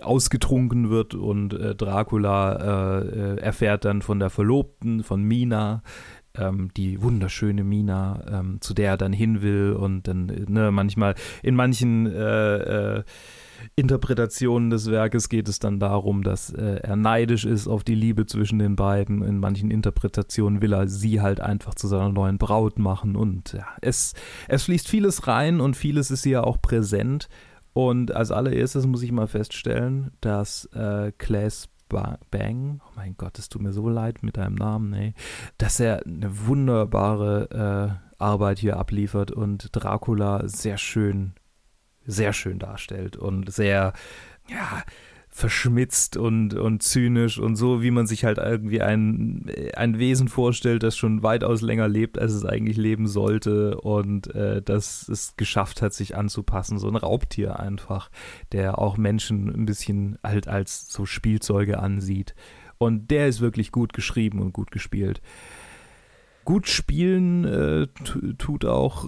ausgetrunken 0.02 0.92
wird 0.92 1.16
und 1.16 1.54
äh, 1.54 1.74
Dracula 1.74 3.00
äh, 3.02 3.40
erfährt 3.40 3.86
dann 3.86 4.04
von 4.04 4.20
der 4.20 4.30
Verlobten 4.30 5.04
von 5.04 5.24
Mina 5.24 5.82
ähm, 6.38 6.70
die 6.75 7.01
wunderschöne 7.01 7.63
Mina, 7.63 8.24
ähm, 8.29 8.58
zu 8.62 8.74
der 8.74 8.91
er 8.91 8.98
dann 8.98 9.13
hin 9.13 9.41
will 9.41 9.74
und 9.74 10.08
dann, 10.08 10.25
ne, 10.48 10.72
manchmal, 10.72 11.15
in 11.44 11.56
manchen 11.56 12.06
äh, 12.06 12.98
äh, 12.98 13.03
Interpretationen 13.75 14.70
des 14.70 14.89
Werkes 14.89 15.29
geht 15.29 15.50
es 15.50 15.60
dann 15.60 15.79
darum, 15.79 16.24
dass 16.24 16.51
äh, 16.51 16.79
er 16.82 16.96
neidisch 16.96 17.46
ist 17.46 17.67
auf 17.67 17.84
die 17.84 17.96
Liebe 17.96 18.25
zwischen 18.25 18.60
den 18.60 18.75
beiden. 18.75 19.24
In 19.24 19.39
manchen 19.39 19.72
Interpretationen 19.72 20.62
will 20.62 20.74
er 20.74 20.88
sie 20.88 21.22
halt 21.22 21.39
einfach 21.39 21.75
zu 21.75 21.88
seiner 21.88 22.10
neuen 22.10 22.38
Braut 22.38 22.79
machen 22.79 23.15
und 23.15 23.53
ja, 23.53 23.67
es, 23.82 24.13
es 24.48 24.63
fließt 24.63 24.88
vieles 24.88 25.27
rein 25.27 25.60
und 25.60 25.75
vieles 25.75 26.12
ist 26.12 26.24
hier 26.24 26.46
auch 26.46 26.62
präsent. 26.62 27.29
Und 27.74 28.15
als 28.15 28.32
allererstes 28.32 28.88
muss 28.88 29.03
ich 29.03 29.12
mal 29.12 29.27
feststellen, 29.27 30.12
dass 30.20 30.65
äh, 30.74 31.12
Claes 31.17 31.70
Bang, 31.89 32.82
oh 32.86 32.91
mein 32.96 33.15
Gott, 33.17 33.39
es 33.39 33.50
tut 33.50 33.62
mir 33.62 33.74
so 33.74 33.89
leid 33.89 34.24
mit 34.24 34.38
deinem 34.38 34.56
Namen, 34.56 34.94
ey, 34.94 35.13
dass 35.58 35.79
er 35.79 36.06
eine 36.06 36.48
wunderbare 36.48 38.00
äh, 38.20 38.24
Arbeit 38.24 38.60
hier 38.60 38.77
abliefert 38.77 39.32
und 39.32 39.70
Dracula 39.72 40.48
sehr 40.48 40.77
schön, 40.77 41.34
sehr 42.06 42.34
schön 42.34 42.60
darstellt 42.60 43.15
und 43.15 43.51
sehr, 43.51 43.94
ja, 44.50 44.84
verschmitzt 45.38 46.17
und, 46.17 46.56
und 46.56 46.82
zynisch 46.82 47.38
und 47.38 47.58
so, 47.58 47.84
wie 47.84 47.91
man 47.91 48.08
sich 48.08 48.25
halt 48.25 48.39
irgendwie 48.39 48.82
ein, 48.82 49.46
ein 49.75 50.00
Wesen 50.00 50.29
vorstellt, 50.29 50.82
das 50.82 50.98
schon 50.98 51.22
weitaus 51.22 51.62
länger 51.62 51.88
lebt, 51.88 52.17
als 52.17 52.34
es 52.34 52.44
eigentlich 52.44 52.75
leben 52.75 53.06
sollte 53.06 53.79
und 53.79 54.34
äh, 54.34 54.63
das 54.63 55.08
es 55.08 55.36
geschafft 55.38 55.84
hat, 55.84 55.94
sich 55.94 56.17
anzupassen. 56.17 56.79
So 56.79 56.88
ein 56.88 56.96
Raubtier 56.96 57.60
einfach, 57.60 58.10
der 58.51 58.79
auch 58.79 58.98
Menschen 58.98 59.48
ein 59.48 59.67
bisschen 59.67 60.17
halt 60.24 60.48
als 60.48 60.91
so 60.91 61.06
Spielzeuge 61.06 61.77
ansieht. 61.77 62.34
Und 62.79 63.12
der 63.12 63.27
ist 63.27 63.39
wirklich 63.39 63.72
gut 63.72 63.94
geschrieben 63.94 64.39
und 64.39 64.53
gut 64.53 64.72
gespielt. 64.72 65.22
Gut 66.48 66.70
spielen 66.70 67.44
äh, 67.44 67.88
tut 68.38 68.63
auch 68.63 69.06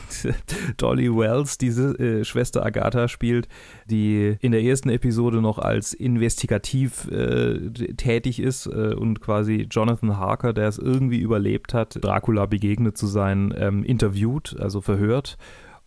Dolly 0.76 1.12
Wells, 1.12 1.58
diese 1.58 1.98
äh, 1.98 2.24
Schwester 2.24 2.64
Agatha 2.64 3.08
spielt, 3.08 3.48
die 3.90 4.36
in 4.40 4.52
der 4.52 4.62
ersten 4.62 4.88
Episode 4.88 5.42
noch 5.42 5.58
als 5.58 5.92
investigativ 5.92 7.10
äh, 7.10 7.68
tätig 7.96 8.38
ist 8.38 8.66
äh, 8.66 8.94
und 8.94 9.20
quasi 9.20 9.66
Jonathan 9.68 10.18
Harker, 10.18 10.52
der 10.52 10.68
es 10.68 10.78
irgendwie 10.78 11.18
überlebt 11.18 11.74
hat, 11.74 11.98
Dracula 12.00 12.46
begegnet 12.46 12.96
zu 12.96 13.08
sein, 13.08 13.52
ähm, 13.58 13.82
interviewt, 13.82 14.54
also 14.60 14.80
verhört 14.80 15.36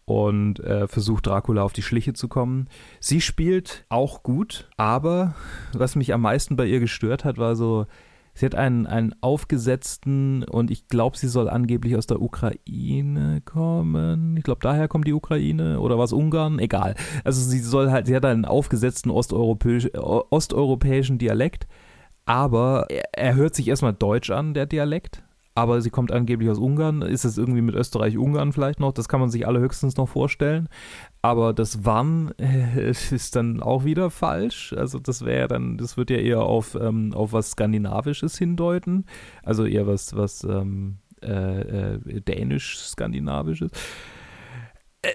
und 0.03 0.60
äh, 0.60 0.89
versucht 0.89 1.25
Dracula 1.25 1.63
auf 1.63 1.71
die 1.71 1.83
Schliche 1.83 2.12
zu 2.12 2.27
kommen. 2.27 2.67
Sie 3.00 3.21
spielt 3.21 3.86
auch 3.88 4.24
gut, 4.24 4.69
aber 4.75 5.36
was 5.71 5.95
mich 5.95 6.13
am 6.13 6.19
meisten 6.19 6.57
bei 6.57 6.65
ihr 6.65 6.81
gestört 6.81 7.24
hat, 7.24 7.38
war 7.38 7.55
so, 7.55 7.86
Sie 8.33 8.45
hat 8.45 8.55
einen, 8.55 8.88
einen 8.88 9.13
aufgesetzten 9.21 10.43
und 10.43 10.71
ich 10.71 10.88
glaube, 10.88 11.17
sie 11.17 11.27
soll 11.27 11.50
angeblich 11.50 11.95
aus 11.95 12.07
der 12.07 12.21
Ukraine 12.21 13.41
kommen. 13.43 14.38
Ich 14.38 14.43
glaube, 14.43 14.61
daher 14.61 14.88
kommt 14.88 15.07
die 15.07 15.13
Ukraine 15.13 15.79
oder 15.79 15.97
was 15.97 16.13
Ungarn? 16.13 16.59
Egal. 16.59 16.95
Also 17.23 17.41
sie 17.41 17.59
soll 17.59 17.91
halt, 17.91 18.07
sie 18.07 18.15
hat 18.15 18.25
einen 18.25 18.45
aufgesetzten 18.45 19.11
osteuropäisch, 19.11 19.93
osteuropäischen 19.95 21.17
Dialekt, 21.17 21.67
aber 22.25 22.88
er, 22.89 23.09
er 23.13 23.35
hört 23.35 23.55
sich 23.55 23.67
erstmal 23.67 23.93
deutsch 23.93 24.31
an, 24.31 24.53
der 24.53 24.65
Dialekt 24.65 25.23
aber 25.53 25.81
sie 25.81 25.89
kommt 25.89 26.11
angeblich 26.11 26.50
aus 26.50 26.57
Ungarn. 26.57 27.01
Ist 27.01 27.25
es 27.25 27.38
irgendwie 27.38 27.61
mit 27.61 27.75
Österreich-Ungarn 27.75 28.53
vielleicht 28.53 28.79
noch? 28.79 28.93
Das 28.93 29.09
kann 29.09 29.19
man 29.19 29.29
sich 29.29 29.47
allerhöchstens 29.47 29.97
noch 29.97 30.07
vorstellen. 30.07 30.69
Aber 31.21 31.53
das 31.53 31.85
Wann 31.85 32.33
äh, 32.39 32.89
ist 32.89 33.35
dann 33.35 33.61
auch 33.61 33.85
wieder 33.85 34.09
falsch. 34.09 34.73
Also 34.73 34.99
das 34.99 35.23
wäre 35.25 35.47
dann, 35.47 35.77
das 35.77 35.97
wird 35.97 36.09
ja 36.09 36.17
eher 36.17 36.41
auf, 36.41 36.75
ähm, 36.75 37.13
auf 37.13 37.33
was 37.33 37.51
Skandinavisches 37.51 38.37
hindeuten. 38.37 39.05
Also 39.43 39.65
eher 39.65 39.87
was, 39.87 40.15
was 40.15 40.43
ähm, 40.43 40.97
äh, 41.21 41.93
äh, 41.95 42.21
Dänisch-Skandinavisches. 42.21 43.71
Äh, 45.01 45.10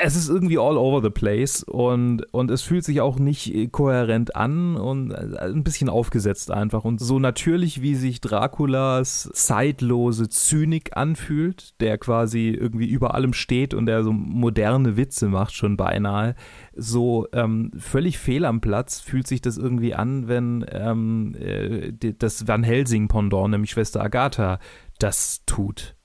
es 0.00 0.16
ist 0.16 0.28
irgendwie 0.28 0.58
all 0.58 0.76
over 0.76 1.02
the 1.02 1.10
place 1.10 1.62
und, 1.62 2.22
und 2.32 2.50
es 2.50 2.62
fühlt 2.62 2.84
sich 2.84 3.00
auch 3.00 3.18
nicht 3.18 3.72
kohärent 3.72 4.36
an 4.36 4.76
und 4.76 5.10
äh, 5.10 5.38
ein 5.40 5.64
bisschen 5.64 5.88
aufgesetzt 5.88 6.50
einfach. 6.50 6.84
Und 6.84 7.00
so 7.00 7.18
natürlich, 7.18 7.82
wie 7.82 7.94
sich 7.94 8.20
Draculas 8.20 9.28
zeitlose 9.34 10.28
Zynik 10.28 10.96
anfühlt, 10.96 11.78
der 11.80 11.98
quasi 11.98 12.48
irgendwie 12.48 12.88
über 12.88 13.14
allem 13.14 13.32
steht 13.32 13.74
und 13.74 13.86
der 13.86 14.02
so 14.02 14.12
moderne 14.12 14.96
Witze 14.96 15.28
macht, 15.28 15.54
schon 15.54 15.76
beinahe, 15.76 16.34
so 16.74 17.26
ähm, 17.32 17.72
völlig 17.76 18.18
fehl 18.18 18.44
am 18.44 18.60
Platz 18.60 19.00
fühlt 19.00 19.26
sich 19.26 19.42
das 19.42 19.58
irgendwie 19.58 19.94
an, 19.94 20.28
wenn 20.28 20.64
ähm, 20.70 21.34
äh, 21.34 21.92
das 21.92 22.46
Van 22.46 22.62
Helsing-Pendant, 22.62 23.50
nämlich 23.50 23.72
Schwester 23.72 24.02
Agatha, 24.02 24.58
das 24.98 25.42
tut 25.44 25.97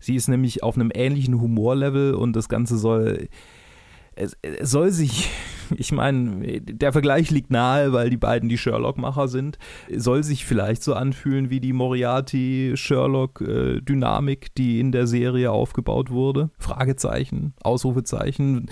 Sie 0.00 0.16
ist 0.16 0.28
nämlich 0.28 0.62
auf 0.62 0.76
einem 0.76 0.90
ähnlichen 0.92 1.40
Humorlevel 1.40 2.14
und 2.14 2.34
das 2.34 2.48
Ganze 2.48 2.78
soll 2.78 3.28
es, 4.20 4.36
soll 4.62 4.90
sich, 4.90 5.30
ich 5.76 5.92
meine, 5.92 6.60
der 6.60 6.92
Vergleich 6.92 7.30
liegt 7.30 7.50
nahe, 7.50 7.92
weil 7.92 8.10
die 8.10 8.16
beiden 8.16 8.48
die 8.48 8.58
Sherlock-Macher 8.58 9.28
sind, 9.28 9.58
soll 9.94 10.24
sich 10.24 10.44
vielleicht 10.44 10.82
so 10.82 10.94
anfühlen 10.94 11.50
wie 11.50 11.60
die 11.60 11.72
Moriarty-Sherlock-Dynamik, 11.72 14.52
die 14.54 14.80
in 14.80 14.90
der 14.92 15.06
Serie 15.06 15.52
aufgebaut 15.52 16.10
wurde. 16.10 16.50
Fragezeichen, 16.58 17.54
Ausrufezeichen. 17.62 18.68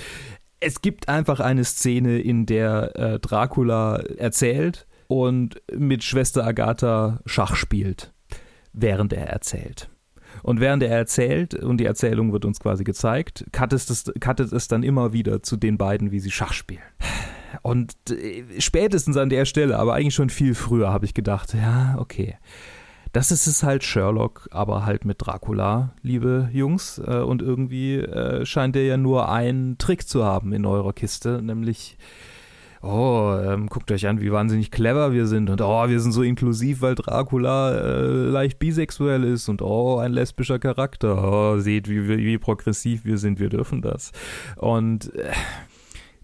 Es 0.61 0.83
gibt 0.83 1.09
einfach 1.09 1.39
eine 1.41 1.65
Szene, 1.65 2.19
in 2.19 2.45
der 2.47 2.97
äh, 2.97 3.19
Dracula 3.21 3.99
erzählt 4.17 4.89
und 5.07 5.63
mit 5.73 6.03
Schwester 6.03 6.45
Agatha 6.45 7.21
Schach 7.27 7.55
spielt, 7.55 8.13
während 8.73 9.13
er 9.13 9.29
erzählt. 9.29 9.89
Und 10.43 10.61
während 10.61 10.83
er 10.83 10.97
erzählt, 10.97 11.55
und 11.55 11.79
die 11.79 11.87
Erzählung 11.87 12.33
wird 12.33 12.45
uns 12.45 12.61
quasi 12.61 12.85
gezeigt, 12.85 13.47
cuttet 13.53 13.91
es, 13.91 14.13
cuttet 14.21 14.53
es 14.53 14.69
dann 14.69 14.83
immer 14.83 15.13
wieder 15.13 15.43
zu 15.43 15.57
den 15.57 15.79
beiden, 15.79 16.11
wie 16.11 16.21
sie 16.21 16.31
Schach 16.31 16.53
spielen. 16.53 16.83
Und 17.63 17.95
äh, 18.11 18.45
spätestens 18.59 19.17
an 19.17 19.29
der 19.29 19.45
Stelle, 19.45 19.79
aber 19.79 19.95
eigentlich 19.95 20.15
schon 20.15 20.31
viel 20.31 20.55
früher, 20.55 20.93
habe 20.93 21.05
ich 21.05 21.15
gedacht, 21.15 21.55
ja, 21.55 21.97
okay. 21.99 22.37
Das 23.13 23.31
ist 23.31 23.47
es 23.47 23.63
halt 23.63 23.85
Sherlock, 23.85 24.49
aber 24.53 24.85
halt 24.85 25.07
mit 25.07 25.17
Dracula, 25.19 25.95
liebe 26.03 26.51
Jungs. 26.53 26.99
Äh, 26.99 27.21
und 27.21 27.43
irgendwie 27.43 27.97
äh, 27.97 28.45
scheint 28.45 28.77
er 28.77 28.85
ja 28.85 28.97
nur 28.97 29.31
einen 29.31 29.79
Trick 29.79 30.07
zu 30.07 30.25
haben 30.25 30.53
in 30.53 30.67
eurer 30.67 30.93
Kiste, 30.93 31.41
nämlich 31.43 31.97
oh, 32.83 33.37
ähm, 33.43 33.67
guckt 33.69 33.91
euch 33.91 34.07
an, 34.07 34.21
wie 34.21 34.33
wahnsinnig 34.33 34.71
clever 34.71 35.13
wir 35.13 35.27
sind 35.27 35.51
und 35.51 35.61
oh, 35.61 35.89
wir 35.89 36.01
sind 36.01 36.13
so 36.13 36.23
inklusiv, 36.23 36.81
weil 36.81 36.95
Dracula 36.95 37.73
äh, 37.73 38.01
leicht 38.29 38.59
bisexuell 38.59 39.25
ist 39.25 39.49
und 39.49 39.63
oh, 39.63 39.99
ein 39.99 40.13
lesbischer 40.13 40.59
Charakter. 40.59 41.23
Oh, 41.23 41.59
seht, 41.59 41.89
wie, 41.89 42.09
wie, 42.09 42.19
wie 42.19 42.39
progressiv 42.39 43.05
wir 43.05 43.19
sind, 43.19 43.41
wir 43.41 43.49
dürfen 43.49 43.83
das. 43.83 44.13
Und 44.57 45.15
äh, 45.15 45.33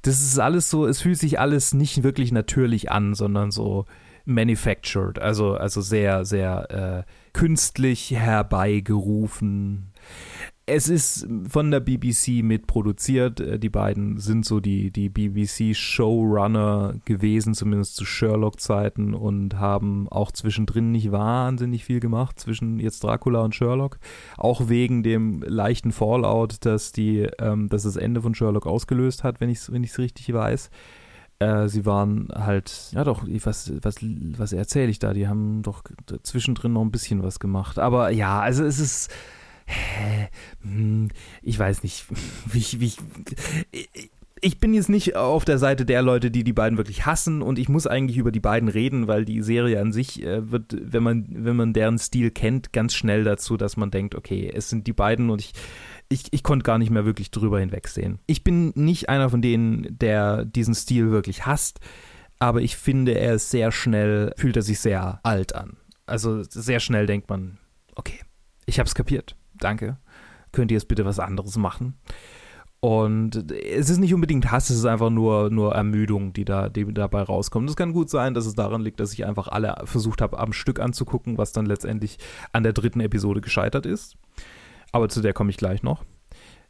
das 0.03 0.21
ist 0.21 0.39
alles 0.39 0.71
so, 0.71 0.87
es 0.87 1.01
fühlt 1.01 1.19
sich 1.19 1.41
alles 1.41 1.73
nicht 1.73 2.03
wirklich 2.03 2.31
natürlich 2.31 2.91
an, 2.91 3.15
sondern 3.15 3.51
so 3.51 3.87
manufactured, 4.27 5.19
also, 5.19 5.55
also 5.55 5.81
sehr, 5.81 6.25
sehr 6.25 7.05
äh, 7.07 7.11
künstlich 7.33 8.13
herbeigerufen 8.13 9.93
es 10.67 10.89
ist 10.89 11.27
von 11.49 11.71
der 11.71 11.81
BBC 11.81 12.43
mitproduziert. 12.43 13.41
Äh, 13.41 13.59
die 13.59 13.69
beiden 13.69 14.19
sind 14.19 14.47
so 14.47 14.61
die, 14.61 14.91
die 14.91 15.11
BBC-Showrunner 15.11 16.95
gewesen, 17.05 17.55
zumindest 17.55 17.97
zu 17.97 18.05
Sherlock-Zeiten 18.05 19.15
und 19.15 19.59
haben 19.59 20.09
auch 20.09 20.33
zwischendrin 20.33 20.91
nicht 20.91 21.13
wahnsinnig 21.13 21.85
viel 21.85 22.01
gemacht, 22.01 22.41
zwischen 22.41 22.79
jetzt 22.79 23.05
Dracula 23.05 23.43
und 23.43 23.55
Sherlock. 23.55 23.99
Auch 24.39 24.69
wegen 24.69 25.03
dem 25.03 25.43
leichten 25.43 25.93
Fallout, 25.93 26.65
dass, 26.65 26.93
die, 26.93 27.29
ähm, 27.39 27.69
dass 27.69 27.83
das 27.83 27.97
Ende 27.97 28.23
von 28.23 28.35
Sherlock 28.35 28.67
ausgelöst 28.67 29.23
hat, 29.23 29.41
wenn 29.41 29.51
ich 29.51 29.59
es 29.59 29.73
wenn 29.73 29.85
richtig 29.85 30.33
weiß. 30.33 30.71
Äh, 31.41 31.69
sie 31.69 31.85
waren 31.85 32.29
halt, 32.35 32.91
ja 32.93 33.05
doch, 33.05 33.27
was, 33.45 33.71
was, 33.83 33.97
was 34.01 34.53
erzähle 34.55 34.91
ich 34.91 34.99
da? 34.99 35.13
Die 35.13 35.29
haben 35.29 35.63
doch 35.63 35.83
zwischendrin 36.23 36.73
noch 36.73 36.83
ein 36.83 36.91
bisschen 36.91 37.23
was 37.23 37.39
gemacht. 37.39 37.79
Aber 37.79 38.11
ja, 38.11 38.41
also 38.41 38.65
es 38.65 38.79
ist 38.79 39.11
hä, 39.67 40.29
hm, 40.63 41.09
ich 41.43 41.59
weiß 41.59 41.83
nicht, 41.83 42.07
wie, 42.47 42.81
wie, 42.81 42.93
ich 44.45 44.59
bin 44.59 44.75
jetzt 44.75 44.91
nicht 44.91 45.17
auf 45.17 45.47
der 45.47 45.59
Seite 45.59 45.87
der 45.87 46.03
Leute, 46.03 46.31
die 46.31 46.45
die 46.45 46.53
beiden 46.53 46.77
wirklich 46.77 47.07
hassen 47.07 47.41
und 47.41 47.59
ich 47.59 47.71
muss 47.71 47.87
eigentlich 47.87 48.19
über 48.19 48.31
die 48.31 48.41
beiden 48.41 48.69
reden, 48.69 49.09
weil 49.09 49.25
die 49.25 49.41
Serie 49.41 49.81
an 49.81 49.93
sich 49.93 50.23
äh, 50.23 50.51
wird, 50.51 50.77
wenn 50.79 51.03
man, 51.03 51.27
wenn 51.31 51.57
man 51.57 51.73
deren 51.73 51.99
Stil 51.99 52.31
kennt, 52.31 52.73
ganz 52.73 52.95
schnell 52.95 53.25
dazu, 53.25 53.57
dass 53.57 53.79
man 53.79 53.91
denkt, 53.91 54.15
okay, 54.15 54.51
es 54.55 54.69
sind 54.69 54.87
die 54.87 54.93
beiden 54.93 55.31
und 55.31 55.41
ich, 55.41 55.53
ich, 56.11 56.25
ich 56.31 56.43
konnte 56.43 56.65
gar 56.65 56.77
nicht 56.77 56.91
mehr 56.91 57.07
wirklich 57.07 57.31
drüber 57.31 57.59
hinwegsehen. 57.59 58.19
Ich 58.27 58.45
bin 58.45 58.73
nicht 58.75 59.09
einer 59.09 59.31
von 59.31 59.41
denen, 59.41 59.99
der 59.99 60.45
diesen 60.45 60.75
Stil 60.75 61.11
wirklich 61.11 61.47
hasst, 61.47 61.81
aber 62.39 62.61
ich 62.61 62.77
finde, 62.77 63.13
er 63.13 63.35
ist 63.35 63.51
sehr 63.51 63.73
schnell, 63.73 64.35
fühlt 64.37 64.57
er 64.57 64.63
sich 64.63 64.79
sehr 64.81 65.21
alt 65.23 65.55
an. 65.55 65.79
Also 66.05 66.43
sehr 66.43 66.81
schnell 66.81 67.07
denkt 67.07 67.31
man, 67.31 67.57
okay, 67.95 68.21
ich 68.67 68.79
habe 68.79 68.87
es 68.87 68.95
kapiert 68.95 69.37
danke, 69.59 69.99
könnt 70.53 70.71
ihr 70.71 70.77
jetzt 70.77 70.89
bitte 70.89 71.05
was 71.05 71.19
anderes 71.19 71.57
machen? 71.57 71.95
Und 72.81 73.51
es 73.51 73.89
ist 73.89 73.99
nicht 73.99 74.13
unbedingt 74.13 74.51
Hass, 74.51 74.69
es 74.69 74.77
ist 74.77 74.85
einfach 74.85 75.09
nur, 75.09 75.49
nur 75.49 75.75
Ermüdung, 75.75 76.35
die, 76.35 76.45
da, 76.45 76.69
die 76.69 76.85
dabei 76.93 77.23
rauskommt. 77.23 77.71
Es 77.71 77.77
kann 77.77 77.95
gut 77.95 78.11
sein, 78.11 78.35
dass 78.35 78.45
es 78.45 78.55
daran 78.55 78.83
liegt, 78.83 79.01
dass 79.01 79.15
ich 79.15 79.25
einfach 79.25 79.49
alle 79.49 79.75
versucht 79.85 80.21
habe, 80.21 80.39
am 80.39 80.53
Stück 80.53 80.81
anzugucken, 80.81 81.39
was 81.39 81.53
dann 81.53 81.65
letztendlich 81.65 82.19
an 82.53 82.63
der 82.63 82.75
dritten 82.75 83.01
Episode 83.01 83.41
gescheitert 83.41 83.87
ist. 83.87 84.17
Aber 84.93 85.09
zu 85.09 85.23
der 85.23 85.33
komme 85.33 85.49
ich 85.49 85.57
gleich 85.57 85.83
noch 85.83 86.05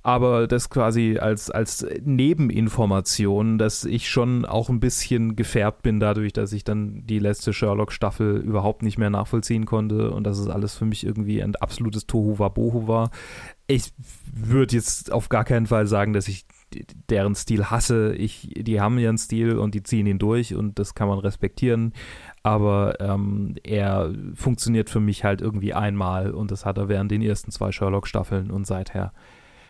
aber 0.05 0.47
das 0.47 0.69
quasi 0.69 1.17
als, 1.19 1.51
als 1.51 1.87
Nebeninformation, 2.03 3.57
dass 3.57 3.87
ich 3.87 4.11
schon 4.11 4.45
auch 4.45 4.69
ein 4.69 4.79
bisschen 4.79 5.35
gefärbt 5.35 5.83
bin 5.83 5.99
dadurch, 5.99 6.35
dass 6.35 6.53
ich 6.53 6.63
dann 6.63 7.07
die 7.07 7.19
letzte 7.19 7.55
Sherlock-Staffel 7.55 8.37
überhaupt 8.37 8.83
nicht 8.83 8.99
mehr 8.99 9.09
nachvollziehen 9.09 9.65
konnte 9.65 10.11
und 10.11 10.25
dass 10.25 10.39
es 10.39 10.49
alles 10.49 10.75
für 10.75 10.85
mich 10.85 11.07
irgendwie 11.07 11.43
ein 11.43 11.57
absolutes 11.57 12.07
Tohu-Wabohu 12.07 12.87
war. 12.87 13.11
Ich 13.67 13.95
würde 14.31 14.77
jetzt 14.77 15.11
auf 15.11 15.31
gar 15.31 15.45
keinen 15.45 15.67
Fall 15.67 15.87
sagen, 15.87 16.13
dass 16.13 16.29
ich 16.29 16.45
deren 17.09 17.35
Stil 17.35 17.71
hasse. 17.71 18.15
Ich, 18.15 18.51
die 18.55 18.83
haben 18.83 18.99
ihren 18.99 19.17
Stil 19.17 19.57
und 19.57 19.75
die 19.75 19.85
ziehen 19.85 20.07
ihn 20.07 20.19
durch 20.19 20.55
und 20.55 20.79
das 20.79 20.95
kann 20.95 21.09
man 21.09 21.19
respektieren. 21.19 21.95
Aber 22.43 23.01
ähm, 23.01 23.55
er 23.63 24.13
funktioniert 24.35 24.91
für 24.91 25.01
mich 25.01 25.25
halt 25.25 25.41
irgendwie 25.41 25.73
einmal 25.73 26.33
und 26.33 26.51
das 26.51 26.67
hat 26.67 26.77
er 26.77 26.91
während 26.91 27.11
den 27.11 27.23
ersten 27.23 27.51
zwei 27.51 27.73
Sherlock-Staffeln 27.73 28.51
und 28.51 28.67
seither 28.67 29.15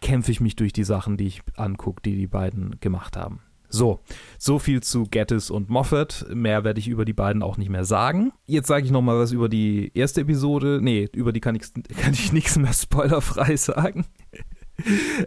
kämpfe 0.04 0.30
ich 0.30 0.40
mich 0.40 0.54
durch 0.54 0.72
die 0.72 0.84
Sachen, 0.84 1.16
die 1.16 1.26
ich 1.26 1.42
angucke, 1.56 2.02
die 2.04 2.14
die 2.14 2.26
beiden 2.26 2.78
gemacht 2.78 3.16
haben. 3.16 3.40
So, 3.70 4.00
so 4.38 4.60
viel 4.60 4.82
zu 4.82 5.04
Gettis 5.04 5.50
und 5.50 5.70
Moffat. 5.70 6.26
Mehr 6.32 6.62
werde 6.62 6.78
ich 6.78 6.86
über 6.86 7.04
die 7.04 7.14
beiden 7.14 7.42
auch 7.42 7.56
nicht 7.56 7.70
mehr 7.70 7.84
sagen. 7.84 8.32
Jetzt 8.46 8.68
sage 8.68 8.84
ich 8.84 8.92
noch 8.92 9.02
mal 9.02 9.18
was 9.18 9.32
über 9.32 9.48
die 9.48 9.90
erste 9.94 10.20
Episode. 10.20 10.78
Nee, 10.80 11.08
über 11.12 11.32
die 11.32 11.40
kann 11.40 11.56
ich, 11.56 11.62
kann 12.00 12.12
ich 12.12 12.32
nichts 12.32 12.56
mehr 12.56 12.72
spoilerfrei 12.72 13.56
sagen. 13.56 14.04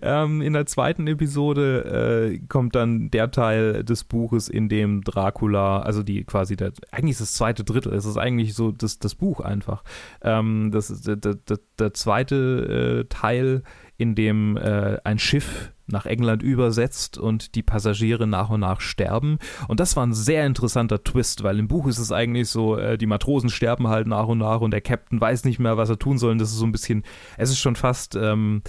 ähm, 0.01 0.41
in 0.41 0.53
der 0.53 0.65
zweiten 0.65 1.07
Episode 1.07 2.31
äh, 2.35 2.39
kommt 2.47 2.75
dann 2.75 3.09
der 3.09 3.31
Teil 3.31 3.83
des 3.83 4.03
Buches, 4.03 4.49
in 4.49 4.69
dem 4.69 5.03
Dracula, 5.03 5.79
also 5.79 6.03
die 6.03 6.23
quasi 6.25 6.55
der, 6.55 6.73
eigentlich 6.91 7.13
ist 7.13 7.21
das 7.21 7.33
zweite 7.33 7.63
Drittel, 7.63 7.93
es 7.93 8.05
ist 8.05 8.17
eigentlich 8.17 8.53
so 8.53 8.71
das, 8.71 8.99
das 8.99 9.15
Buch 9.15 9.39
einfach. 9.39 9.83
Ähm, 10.21 10.69
das 10.71 10.87
der, 11.01 11.15
der, 11.15 11.37
der 11.79 11.93
zweite 11.93 13.05
äh, 13.05 13.09
Teil, 13.09 13.63
in 13.97 14.15
dem 14.15 14.57
äh, 14.57 14.97
ein 15.03 15.19
Schiff 15.19 15.71
nach 15.87 16.05
England 16.05 16.43
übersetzt 16.43 17.17
und 17.17 17.55
die 17.55 17.63
Passagiere 17.63 18.27
nach 18.27 18.49
und 18.49 18.59
nach 18.59 18.81
sterben. 18.81 19.39
Und 19.67 19.79
das 19.79 19.95
war 19.95 20.05
ein 20.05 20.13
sehr 20.13 20.45
interessanter 20.45 21.03
Twist, 21.03 21.43
weil 21.43 21.59
im 21.59 21.67
Buch 21.67 21.87
ist 21.87 21.97
es 21.97 22.11
eigentlich 22.11 22.49
so, 22.49 22.77
äh, 22.77 22.97
die 22.97 23.05
Matrosen 23.05 23.49
sterben 23.49 23.87
halt 23.87 24.07
nach 24.07 24.27
und 24.27 24.39
nach 24.39 24.61
und 24.61 24.71
der 24.71 24.81
Captain 24.81 25.19
weiß 25.19 25.45
nicht 25.45 25.59
mehr, 25.59 25.77
was 25.77 25.89
er 25.89 25.97
tun 25.97 26.17
soll. 26.17 26.31
Und 26.31 26.39
das 26.39 26.51
ist 26.51 26.57
so 26.57 26.65
ein 26.65 26.71
bisschen, 26.71 27.03
es 27.37 27.49
ist 27.49 27.59
schon 27.59 27.75
fast 27.75 28.15
ähm, 28.15 28.61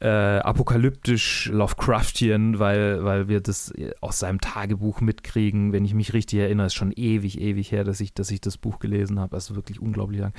äh, 0.00 0.08
apokalyptisch 0.08 1.48
Lovecraftian, 1.52 2.58
weil, 2.58 3.04
weil 3.04 3.28
wir 3.28 3.40
das 3.40 3.72
aus 4.00 4.18
seinem 4.18 4.40
Tagebuch 4.40 5.00
mitkriegen. 5.00 5.72
Wenn 5.72 5.84
ich 5.84 5.94
mich 5.94 6.12
richtig 6.12 6.40
erinnere, 6.40 6.66
ist 6.66 6.74
schon 6.74 6.92
ewig, 6.92 7.40
ewig 7.40 7.70
her, 7.72 7.84
dass 7.84 8.00
ich, 8.00 8.12
dass 8.12 8.30
ich 8.30 8.40
das 8.40 8.58
Buch 8.58 8.80
gelesen 8.80 9.20
habe. 9.20 9.34
Also 9.34 9.54
wirklich 9.54 9.80
unglaublich 9.80 10.20
lang. 10.20 10.32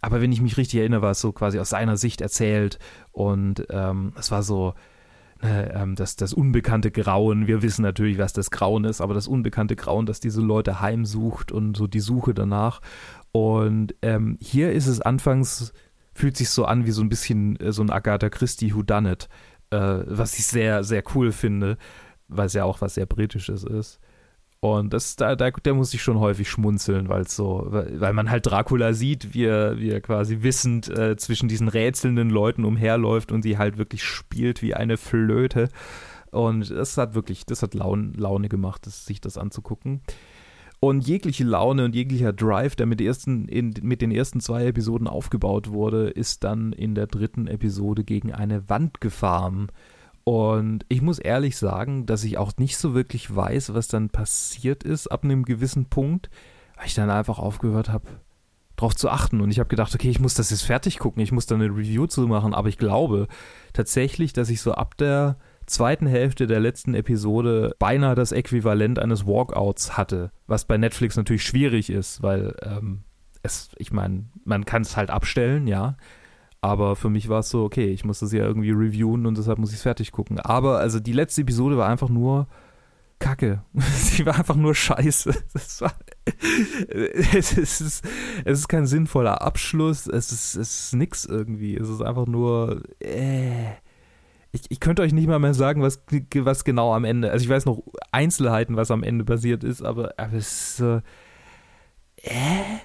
Aber 0.00 0.20
wenn 0.20 0.32
ich 0.32 0.40
mich 0.40 0.56
richtig 0.56 0.80
erinnere, 0.80 1.02
war 1.02 1.10
es 1.12 1.20
so 1.20 1.32
quasi 1.32 1.58
aus 1.58 1.70
seiner 1.70 1.96
Sicht 1.96 2.20
erzählt 2.20 2.78
und 3.12 3.66
ähm, 3.70 4.12
es 4.18 4.30
war 4.30 4.42
so, 4.42 4.74
ne, 5.42 5.72
ähm, 5.74 5.94
das, 5.94 6.16
das 6.16 6.32
unbekannte 6.32 6.90
Grauen. 6.90 7.46
Wir 7.46 7.62
wissen 7.62 7.82
natürlich, 7.82 8.18
was 8.18 8.32
das 8.32 8.50
Grauen 8.50 8.84
ist, 8.84 9.00
aber 9.00 9.14
das 9.14 9.28
unbekannte 9.28 9.76
Grauen, 9.76 10.06
das 10.06 10.20
diese 10.20 10.40
Leute 10.40 10.80
heimsucht 10.80 11.52
und 11.52 11.76
so 11.76 11.86
die 11.86 12.00
Suche 12.00 12.34
danach. 12.34 12.80
Und 13.32 13.94
ähm, 14.02 14.38
hier 14.40 14.72
ist 14.72 14.86
es 14.86 15.00
anfangs, 15.00 15.72
fühlt 16.14 16.36
sich 16.36 16.50
so 16.50 16.64
an 16.64 16.86
wie 16.86 16.92
so 16.92 17.02
ein 17.02 17.08
bisschen 17.08 17.58
äh, 17.60 17.72
so 17.72 17.82
ein 17.82 17.90
Agatha 17.90 18.28
Christie 18.28 18.74
Whodunit, 18.74 19.28
äh, 19.70 19.78
was 20.06 20.38
ich 20.38 20.46
sehr, 20.46 20.84
sehr 20.84 21.02
cool 21.14 21.32
finde, 21.32 21.76
weil 22.28 22.46
es 22.46 22.54
ja 22.54 22.64
auch 22.64 22.80
was 22.80 22.94
sehr 22.94 23.06
Britisches 23.06 23.64
ist. 23.64 24.00
Und 24.60 24.92
das, 24.92 25.16
da, 25.16 25.36
da, 25.36 25.50
der 25.50 25.74
muss 25.74 25.92
ich 25.94 26.02
schon 26.02 26.18
häufig 26.18 26.48
schmunzeln, 26.48 27.08
weil 27.08 27.28
so, 27.28 27.66
weil 27.68 28.12
man 28.12 28.30
halt 28.30 28.46
Dracula 28.46 28.94
sieht, 28.94 29.34
wie 29.34 29.44
er, 29.44 29.78
wie 29.78 29.90
er 29.90 30.00
quasi 30.00 30.42
wissend 30.42 30.88
äh, 30.88 31.16
zwischen 31.16 31.48
diesen 31.48 31.68
rätselnden 31.68 32.30
Leuten 32.30 32.64
umherläuft 32.64 33.32
und 33.32 33.42
sie 33.42 33.58
halt 33.58 33.76
wirklich 33.76 34.02
spielt 34.02 34.62
wie 34.62 34.74
eine 34.74 34.96
Flöte. 34.96 35.68
Und 36.30 36.70
das 36.70 36.96
hat 36.96 37.14
wirklich, 37.14 37.46
das 37.46 37.62
hat 37.62 37.74
Laune, 37.74 38.12
Laune 38.16 38.48
gemacht, 38.48 38.86
das, 38.86 39.06
sich 39.06 39.20
das 39.20 39.38
anzugucken. 39.38 40.00
Und 40.80 41.06
jegliche 41.06 41.44
Laune 41.44 41.84
und 41.84 41.94
jeglicher 41.94 42.32
Drive, 42.32 42.76
der 42.76 42.86
mit, 42.86 43.00
ersten, 43.00 43.48
in, 43.48 43.74
mit 43.82 44.02
den 44.02 44.10
ersten 44.10 44.40
zwei 44.40 44.66
Episoden 44.66 45.08
aufgebaut 45.08 45.70
wurde, 45.70 46.10
ist 46.10 46.44
dann 46.44 46.72
in 46.72 46.94
der 46.94 47.06
dritten 47.06 47.46
Episode 47.46 48.04
gegen 48.04 48.32
eine 48.32 48.68
Wand 48.68 49.00
gefahren. 49.00 49.68
Und 50.28 50.84
ich 50.88 51.02
muss 51.02 51.20
ehrlich 51.20 51.56
sagen, 51.56 52.04
dass 52.04 52.24
ich 52.24 52.36
auch 52.36 52.50
nicht 52.56 52.78
so 52.78 52.94
wirklich 52.94 53.32
weiß, 53.34 53.74
was 53.74 53.86
dann 53.86 54.10
passiert 54.10 54.82
ist 54.82 55.06
ab 55.06 55.22
einem 55.22 55.44
gewissen 55.44 55.84
Punkt, 55.84 56.30
weil 56.76 56.86
ich 56.86 56.94
dann 56.94 57.10
einfach 57.10 57.38
aufgehört 57.38 57.90
habe, 57.90 58.08
drauf 58.74 58.96
zu 58.96 59.08
achten. 59.08 59.40
Und 59.40 59.52
ich 59.52 59.60
habe 59.60 59.68
gedacht, 59.68 59.94
okay, 59.94 60.10
ich 60.10 60.18
muss 60.18 60.34
das 60.34 60.50
jetzt 60.50 60.64
fertig 60.64 60.98
gucken, 60.98 61.22
ich 61.22 61.30
muss 61.30 61.46
da 61.46 61.54
eine 61.54 61.66
Review 61.66 62.08
zu 62.08 62.26
machen. 62.26 62.54
Aber 62.54 62.68
ich 62.68 62.76
glaube 62.76 63.28
tatsächlich, 63.72 64.32
dass 64.32 64.50
ich 64.50 64.60
so 64.60 64.72
ab 64.72 64.96
der 64.96 65.36
zweiten 65.66 66.08
Hälfte 66.08 66.48
der 66.48 66.58
letzten 66.58 66.94
Episode 66.94 67.76
beinahe 67.78 68.16
das 68.16 68.32
Äquivalent 68.32 68.98
eines 68.98 69.28
Walkouts 69.28 69.96
hatte, 69.96 70.32
was 70.48 70.64
bei 70.64 70.76
Netflix 70.76 71.16
natürlich 71.16 71.44
schwierig 71.44 71.88
ist, 71.88 72.24
weil 72.24 72.56
ähm, 72.62 73.04
es, 73.44 73.70
ich 73.76 73.92
meine, 73.92 74.24
man 74.44 74.64
kann 74.64 74.82
es 74.82 74.96
halt 74.96 75.10
abstellen, 75.10 75.68
ja. 75.68 75.96
Aber 76.60 76.96
für 76.96 77.10
mich 77.10 77.28
war 77.28 77.40
es 77.40 77.50
so, 77.50 77.64
okay, 77.64 77.86
ich 77.86 78.04
muss 78.04 78.20
das 78.20 78.32
ja 78.32 78.44
irgendwie 78.44 78.70
reviewen 78.70 79.26
und 79.26 79.38
deshalb 79.38 79.58
muss 79.58 79.70
ich 79.70 79.76
es 79.76 79.82
fertig 79.82 80.12
gucken. 80.12 80.40
Aber 80.40 80.78
also 80.78 81.00
die 81.00 81.12
letzte 81.12 81.42
Episode 81.42 81.76
war 81.76 81.88
einfach 81.88 82.08
nur 82.08 82.48
Kacke. 83.18 83.62
Sie 83.74 84.26
war 84.26 84.36
einfach 84.36 84.56
nur 84.56 84.74
scheiße. 84.74 85.30
War, 85.80 85.92
es, 87.34 87.52
ist, 87.52 87.80
es 88.44 88.58
ist 88.58 88.68
kein 88.68 88.86
sinnvoller 88.86 89.42
Abschluss. 89.42 90.06
Es 90.06 90.32
ist, 90.32 90.54
es 90.56 90.86
ist 90.86 90.94
nix 90.94 91.24
irgendwie. 91.24 91.76
Es 91.76 91.88
ist 91.88 92.02
einfach 92.02 92.26
nur. 92.26 92.82
Äh. 93.00 93.72
Ich, 94.52 94.62
ich 94.70 94.80
könnte 94.80 95.02
euch 95.02 95.12
nicht 95.12 95.26
mal 95.28 95.38
mehr 95.38 95.54
sagen, 95.54 95.82
was, 95.82 96.02
was 96.34 96.64
genau 96.64 96.94
am 96.94 97.04
Ende. 97.04 97.30
Also 97.30 97.44
ich 97.44 97.50
weiß 97.50 97.66
noch 97.66 97.82
Einzelheiten, 98.10 98.76
was 98.76 98.90
am 98.90 99.02
Ende 99.02 99.24
passiert 99.24 99.64
ist, 99.64 99.82
aber, 99.82 100.14
aber 100.16 100.34
es 100.34 100.46
ist 100.46 100.76
so. 100.78 101.02
Äh? 102.22 102.78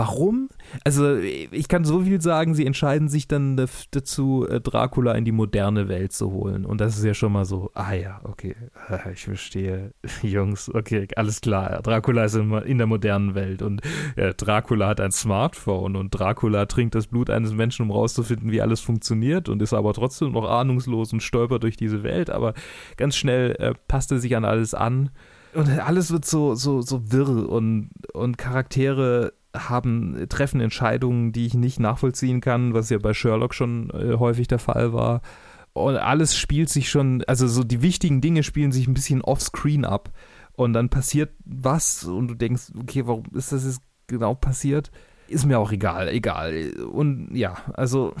Warum? 0.00 0.48
Also, 0.82 1.16
ich 1.16 1.68
kann 1.68 1.84
so 1.84 2.00
viel 2.00 2.22
sagen, 2.22 2.54
sie 2.54 2.64
entscheiden 2.64 3.08
sich 3.08 3.28
dann 3.28 3.58
dazu, 3.90 4.46
äh, 4.48 4.58
Dracula 4.58 5.12
in 5.12 5.26
die 5.26 5.32
moderne 5.32 5.88
Welt 5.88 6.14
zu 6.14 6.32
holen. 6.32 6.64
Und 6.64 6.80
das 6.80 6.96
ist 6.96 7.04
ja 7.04 7.12
schon 7.12 7.32
mal 7.32 7.44
so, 7.44 7.70
ah 7.74 7.92
ja, 7.92 8.18
okay, 8.24 8.56
ich 9.12 9.24
verstehe. 9.24 9.92
Jungs, 10.22 10.74
okay, 10.74 11.06
alles 11.16 11.42
klar. 11.42 11.82
Dracula 11.82 12.24
ist 12.24 12.34
in 12.34 12.78
der 12.78 12.86
modernen 12.86 13.34
Welt 13.34 13.60
und 13.60 13.82
ja, 14.16 14.32
Dracula 14.32 14.88
hat 14.88 15.02
ein 15.02 15.12
Smartphone 15.12 15.96
und 15.96 16.12
Dracula 16.12 16.64
trinkt 16.64 16.94
das 16.94 17.06
Blut 17.06 17.28
eines 17.28 17.52
Menschen, 17.52 17.82
um 17.82 17.90
rauszufinden, 17.90 18.50
wie 18.52 18.62
alles 18.62 18.80
funktioniert 18.80 19.50
und 19.50 19.60
ist 19.60 19.74
aber 19.74 19.92
trotzdem 19.92 20.32
noch 20.32 20.48
ahnungslos 20.48 21.12
und 21.12 21.22
stolpert 21.22 21.62
durch 21.62 21.76
diese 21.76 22.02
Welt. 22.02 22.30
Aber 22.30 22.54
ganz 22.96 23.16
schnell 23.16 23.54
äh, 23.58 23.74
passt 23.86 24.12
er 24.12 24.18
sich 24.18 24.34
an 24.34 24.46
alles 24.46 24.72
an. 24.72 25.10
Und 25.52 25.68
alles 25.68 26.10
wird 26.10 26.24
so, 26.24 26.54
so, 26.54 26.80
so 26.80 27.12
wirr 27.12 27.50
und, 27.50 27.90
und 28.14 28.38
Charaktere 28.38 29.34
haben, 29.54 30.26
treffen 30.28 30.60
Entscheidungen, 30.60 31.32
die 31.32 31.46
ich 31.46 31.54
nicht 31.54 31.80
nachvollziehen 31.80 32.40
kann, 32.40 32.74
was 32.74 32.90
ja 32.90 32.98
bei 32.98 33.14
Sherlock 33.14 33.54
schon 33.54 33.90
äh, 33.90 34.16
häufig 34.18 34.48
der 34.48 34.58
Fall 34.58 34.92
war. 34.92 35.22
Und 35.72 35.96
alles 35.96 36.36
spielt 36.36 36.68
sich 36.68 36.90
schon, 36.90 37.22
also 37.26 37.46
so 37.46 37.64
die 37.64 37.82
wichtigen 37.82 38.20
Dinge 38.20 38.42
spielen 38.42 38.72
sich 38.72 38.86
ein 38.88 38.94
bisschen 38.94 39.22
offscreen 39.22 39.84
ab. 39.84 40.10
Und 40.52 40.72
dann 40.72 40.88
passiert 40.88 41.30
was 41.44 42.04
und 42.04 42.28
du 42.28 42.34
denkst, 42.34 42.72
okay, 42.78 43.06
warum 43.06 43.24
ist 43.34 43.52
das 43.52 43.64
jetzt 43.64 43.80
genau 44.08 44.34
passiert? 44.34 44.90
Ist 45.28 45.46
mir 45.46 45.58
auch 45.58 45.72
egal, 45.72 46.08
egal. 46.08 46.72
Und 46.92 47.34
ja, 47.34 47.56
also 47.72 48.14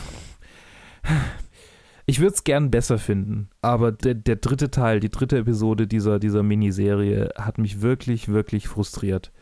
ich 2.06 2.20
würde 2.20 2.34
es 2.34 2.44
gern 2.44 2.70
besser 2.70 2.98
finden, 2.98 3.50
aber 3.62 3.92
der, 3.92 4.14
der 4.14 4.36
dritte 4.36 4.70
Teil, 4.70 5.00
die 5.00 5.10
dritte 5.10 5.38
Episode 5.38 5.86
dieser, 5.86 6.18
dieser 6.18 6.42
Miniserie 6.42 7.30
hat 7.36 7.58
mich 7.58 7.82
wirklich, 7.82 8.28
wirklich 8.28 8.68
frustriert. 8.68 9.32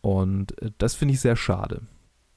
Und 0.00 0.60
äh, 0.62 0.70
das 0.78 0.94
finde 0.94 1.14
ich 1.14 1.20
sehr 1.20 1.36
schade. 1.36 1.82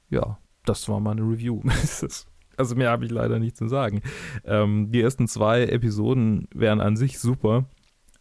Ja, 0.09 0.37
das 0.65 0.87
war 0.89 0.99
meine 0.99 1.21
Review. 1.21 1.61
also 2.57 2.75
mehr 2.75 2.89
habe 2.89 3.05
ich 3.05 3.11
leider 3.11 3.39
nicht 3.39 3.57
zu 3.57 3.67
sagen. 3.67 4.01
Ähm, 4.45 4.91
die 4.91 5.01
ersten 5.01 5.27
zwei 5.27 5.63
Episoden 5.63 6.47
wären 6.53 6.81
an 6.81 6.95
sich 6.95 7.19
super, 7.19 7.65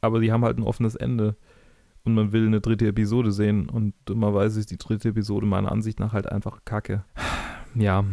aber 0.00 0.20
die 0.20 0.32
haben 0.32 0.44
halt 0.44 0.58
ein 0.58 0.64
offenes 0.64 0.94
Ende. 0.94 1.36
Und 2.02 2.14
man 2.14 2.32
will 2.32 2.46
eine 2.46 2.62
dritte 2.62 2.86
Episode 2.86 3.30
sehen 3.30 3.68
und 3.68 3.92
dummerweise 4.06 4.58
ist 4.58 4.70
die 4.70 4.78
dritte 4.78 5.10
Episode 5.10 5.44
meiner 5.44 5.70
Ansicht 5.70 6.00
nach 6.00 6.12
halt 6.12 6.30
einfach 6.30 6.64
kacke. 6.64 7.04
Ja, 7.76 8.04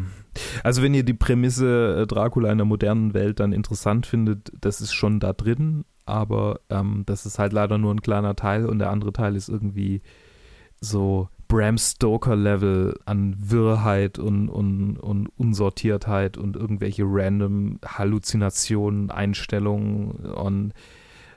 also 0.64 0.84
wenn 0.84 0.94
ihr 0.94 1.02
die 1.02 1.16
Prämisse 1.16 2.02
äh, 2.02 2.06
Dracula 2.06 2.52
in 2.52 2.60
der 2.60 2.66
modernen 2.66 3.16
Welt 3.16 3.40
dann 3.40 3.54
interessant 3.54 4.06
findet, 4.06 4.52
das 4.62 4.82
ist 4.82 4.94
schon 4.94 5.20
da 5.20 5.34
drin, 5.34 5.84
aber 6.06 6.60
ähm, 6.70 7.02
das 7.08 7.26
ist 7.26 7.40
halt 7.40 7.54
leider 7.54 7.80
nur 7.80 7.92
ein 7.92 8.04
kleiner 8.04 8.36
Teil 8.36 8.68
und 8.68 8.78
der 8.78 8.92
andere 8.92 9.14
Teil 9.14 9.36
ist 9.36 9.50
irgendwie 9.50 10.04
so 10.82 11.30
Bram 11.48 11.78
Stoker-Level 11.78 13.00
an 13.06 13.36
Wirrheit 13.38 14.20
und, 14.20 14.50
und, 14.50 14.98
und 14.98 15.28
Unsortiertheit 15.38 16.38
und 16.38 16.56
irgendwelche 16.56 17.04
random 17.06 17.80
Halluzinationen, 17.86 19.12
Einstellungen 19.12 20.12
und 20.12 20.74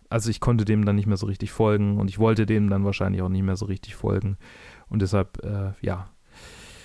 also 0.09 0.29
ich 0.29 0.41
konnte 0.41 0.65
dem 0.65 0.85
dann 0.85 0.97
nicht 0.97 1.07
mehr 1.07 1.17
so 1.17 1.27
richtig 1.27 1.53
folgen 1.53 1.99
und 1.99 2.11
ich 2.11 2.19
wollte 2.19 2.45
dem 2.45 2.69
dann 2.69 2.85
wahrscheinlich 2.85 3.23
auch 3.23 3.29
nicht 3.29 3.45
mehr 3.45 3.57
so 3.57 3.67
richtig 3.67 3.95
folgen. 3.95 4.37
Und 4.89 5.03
deshalb, 5.03 5.43
äh, 5.45 5.73
ja, 5.81 6.11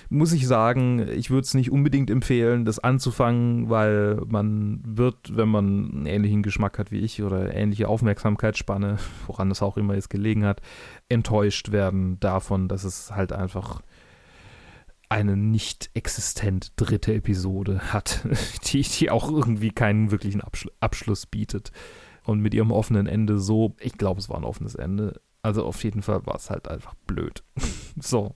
muss 0.10 0.34
ich 0.34 0.48
sagen, 0.48 1.08
ich 1.08 1.30
würde 1.30 1.46
es 1.46 1.54
nicht 1.54 1.72
unbedingt 1.72 2.10
empfehlen, 2.10 2.66
das 2.66 2.80
anzufangen, 2.80 3.70
weil 3.70 4.22
man 4.28 4.82
wird, 4.86 5.36
wenn 5.36 5.50
man 5.50 5.92
einen 5.92 6.06
ähnlichen 6.06 6.44
Geschmack 6.44 6.78
hat 6.80 6.92
wie 6.92 7.00
ich 7.00 7.24
oder 7.24 7.54
ähnliche 7.54 7.88
Aufmerksamkeitsspanne, 7.88 8.98
woran 9.28 9.52
es 9.52 9.62
auch 9.62 9.78
immer 9.78 9.96
jetzt 9.96 10.10
gelegen 10.10 10.46
hat, 10.46 10.62
enttäuscht 11.10 11.72
werden 11.72 12.20
davon, 12.20 12.68
dass 12.68 12.84
es 12.84 13.12
halt 13.12 13.34
einfach 13.34 13.82
eine 15.10 15.38
nicht 15.38 15.92
existent 15.94 16.74
dritte 16.76 17.14
Episode 17.14 17.94
hat, 17.94 18.26
die, 18.66 18.82
die 18.82 19.10
auch 19.12 19.30
irgendwie 19.30 19.72
keinen 19.72 20.12
wirklichen 20.12 20.42
Abschl 20.42 20.72
Abschluss 20.80 21.26
bietet. 21.26 21.72
Und 22.24 22.40
mit 22.40 22.56
ihrem 22.56 22.72
offenen 22.72 23.06
Ende 23.06 23.40
so, 23.40 23.76
ich 23.80 23.94
glaube, 23.94 24.20
es 24.20 24.30
war 24.30 24.38
ein 24.38 24.44
offenes 24.44 24.74
Ende. 24.74 25.22
Also 25.44 25.64
auf 25.64 25.84
jeden 25.84 26.02
Fall 26.02 26.26
war 26.26 26.36
es 26.36 26.50
halt 26.50 26.68
einfach 26.68 26.96
blöd. 27.06 27.44
so, 28.00 28.36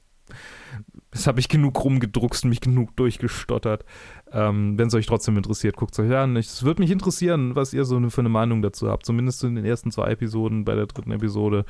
Jetzt 1.13 1.27
habe 1.27 1.39
ich 1.39 1.49
genug 1.49 1.83
rumgedruckst 1.83 2.43
und 2.43 2.49
mich 2.49 2.61
genug 2.61 2.95
durchgestottert. 2.95 3.85
Ähm, 4.31 4.77
Wenn 4.77 4.87
es 4.87 4.93
euch 4.93 5.07
trotzdem 5.07 5.37
interessiert, 5.37 5.75
guckt 5.75 5.93
es 5.93 5.99
euch 5.99 6.15
an. 6.15 6.35
Es 6.35 6.63
würde 6.63 6.81
mich 6.81 6.91
interessieren, 6.91 7.55
was 7.55 7.73
ihr 7.73 7.85
so 7.85 7.99
für 8.09 8.21
eine 8.21 8.29
Meinung 8.29 8.61
dazu 8.61 8.89
habt. 8.89 9.05
Zumindest 9.05 9.43
in 9.43 9.55
den 9.55 9.65
ersten 9.65 9.91
zwei 9.91 10.11
Episoden, 10.11 10.65
bei 10.65 10.75
der 10.75 10.85
dritten 10.85 11.11
Episode 11.11 11.65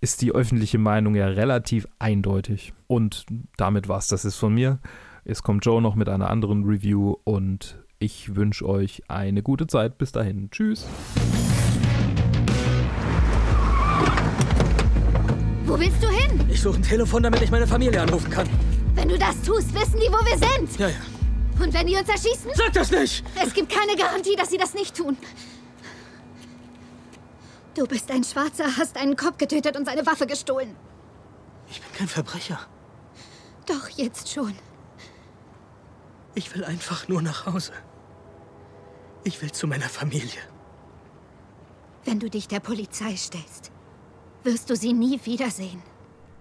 ist 0.00 0.22
die 0.22 0.32
öffentliche 0.32 0.78
Meinung 0.78 1.14
ja 1.14 1.26
relativ 1.26 1.86
eindeutig. 1.98 2.74
Und 2.86 3.26
damit 3.56 3.88
war 3.88 3.98
es 3.98 4.08
das 4.08 4.24
ist 4.24 4.36
von 4.36 4.54
mir. 4.54 4.78
Es 5.24 5.42
kommt 5.42 5.64
Joe 5.64 5.82
noch 5.82 5.94
mit 5.94 6.08
einer 6.08 6.30
anderen 6.30 6.64
Review 6.64 7.16
und 7.24 7.82
ich 7.98 8.36
wünsche 8.36 8.68
euch 8.68 9.02
eine 9.08 9.42
gute 9.42 9.66
Zeit. 9.66 9.98
Bis 9.98 10.12
dahin. 10.12 10.50
Tschüss. 10.50 10.86
Wo 15.66 15.78
willst 15.78 16.00
du 16.00 16.08
hin? 16.08 16.48
Ich 16.48 16.62
suche 16.62 16.76
ein 16.76 16.82
Telefon, 16.82 17.24
damit 17.24 17.42
ich 17.42 17.50
meine 17.50 17.66
Familie 17.66 18.00
anrufen 18.00 18.30
kann. 18.30 18.48
Wenn 18.94 19.08
du 19.08 19.18
das 19.18 19.42
tust, 19.42 19.74
wissen 19.74 19.98
die, 20.00 20.08
wo 20.08 20.24
wir 20.24 20.38
sind. 20.38 20.78
Ja, 20.78 20.88
ja. 20.88 20.96
Und 21.60 21.74
wenn 21.74 21.86
die 21.88 21.96
uns 21.96 22.08
erschießen? 22.08 22.52
Sag 22.54 22.72
das 22.72 22.90
nicht! 22.92 23.24
Es 23.42 23.52
gibt 23.52 23.72
keine 23.72 23.96
Garantie, 23.96 24.36
dass 24.36 24.50
sie 24.50 24.58
das 24.58 24.74
nicht 24.74 24.96
tun. 24.96 25.16
Du 27.74 27.84
bist 27.86 28.10
ein 28.12 28.22
Schwarzer, 28.22 28.76
hast 28.76 28.96
einen 28.96 29.16
Kopf 29.16 29.38
getötet 29.38 29.76
und 29.76 29.86
seine 29.86 30.06
Waffe 30.06 30.26
gestohlen. 30.26 30.76
Ich 31.68 31.80
bin 31.80 31.92
kein 31.92 32.08
Verbrecher. 32.08 32.60
Doch, 33.66 33.88
jetzt 33.88 34.32
schon. 34.32 34.54
Ich 36.34 36.54
will 36.54 36.64
einfach 36.64 37.08
nur 37.08 37.22
nach 37.22 37.46
Hause. 37.46 37.72
Ich 39.24 39.42
will 39.42 39.50
zu 39.50 39.66
meiner 39.66 39.88
Familie. 39.88 40.40
Wenn 42.04 42.20
du 42.20 42.30
dich 42.30 42.46
der 42.46 42.60
Polizei 42.60 43.16
stellst, 43.16 43.72
wirst 44.46 44.70
du 44.70 44.76
sie 44.76 44.92
nie 44.92 45.20
wiedersehen. 45.24 45.82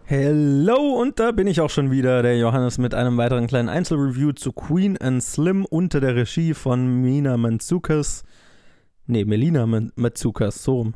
Hello, 0.05 1.01
und 1.01 1.19
da 1.19 1.31
bin 1.31 1.47
ich 1.47 1.59
auch 1.59 1.71
schon 1.71 1.89
wieder, 1.89 2.21
der 2.21 2.37
Johannes, 2.37 2.77
mit 2.77 2.93
einem 2.93 3.17
weiteren 3.17 3.47
kleinen 3.47 3.69
Einzelreview 3.69 4.33
zu 4.33 4.53
Queen 4.53 4.95
and 5.01 5.23
Slim 5.23 5.65
unter 5.65 5.99
der 5.99 6.15
Regie 6.15 6.53
von 6.53 7.01
Mina 7.01 7.35
Manzukas. 7.37 8.23
Nee, 9.07 9.25
Melina 9.25 9.65
Manzukas, 9.65 10.63
so. 10.63 10.93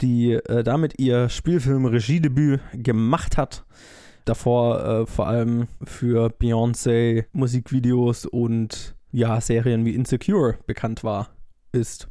Die 0.00 0.32
äh, 0.32 0.64
damit 0.64 0.98
ihr 0.98 1.28
Spielfilm-Regiedebüt 1.28 2.60
gemacht 2.72 3.36
hat. 3.36 3.66
Davor 4.24 4.82
äh, 4.84 5.06
vor 5.06 5.26
allem 5.26 5.68
für 5.84 6.28
Beyoncé 6.28 7.26
Musikvideos 7.32 8.24
und 8.24 8.96
ja, 9.12 9.40
Serien 9.42 9.84
wie 9.84 9.94
Insecure 9.94 10.58
bekannt 10.66 11.04
war, 11.04 11.28
ist. 11.72 12.08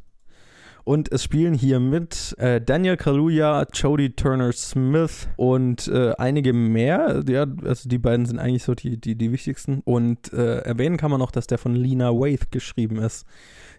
Und 0.88 1.12
es 1.12 1.22
spielen 1.22 1.52
hier 1.52 1.80
mit 1.80 2.34
äh, 2.38 2.62
Daniel 2.62 2.96
Kaluuya, 2.96 3.66
Jodie 3.74 4.08
Turner 4.08 4.52
Smith 4.52 5.28
und 5.36 5.86
äh, 5.88 6.14
einige 6.16 6.54
mehr. 6.54 7.22
Ja, 7.28 7.44
also 7.62 7.90
die 7.90 7.98
beiden 7.98 8.24
sind 8.24 8.38
eigentlich 8.38 8.62
so 8.62 8.74
die, 8.74 8.98
die, 8.98 9.14
die 9.14 9.30
wichtigsten. 9.30 9.82
Und 9.84 10.32
äh, 10.32 10.60
erwähnen 10.60 10.96
kann 10.96 11.10
man 11.10 11.20
noch, 11.20 11.30
dass 11.30 11.46
der 11.46 11.58
von 11.58 11.74
Lena 11.74 12.12
Waithe 12.12 12.46
geschrieben 12.50 12.96
ist, 13.02 13.26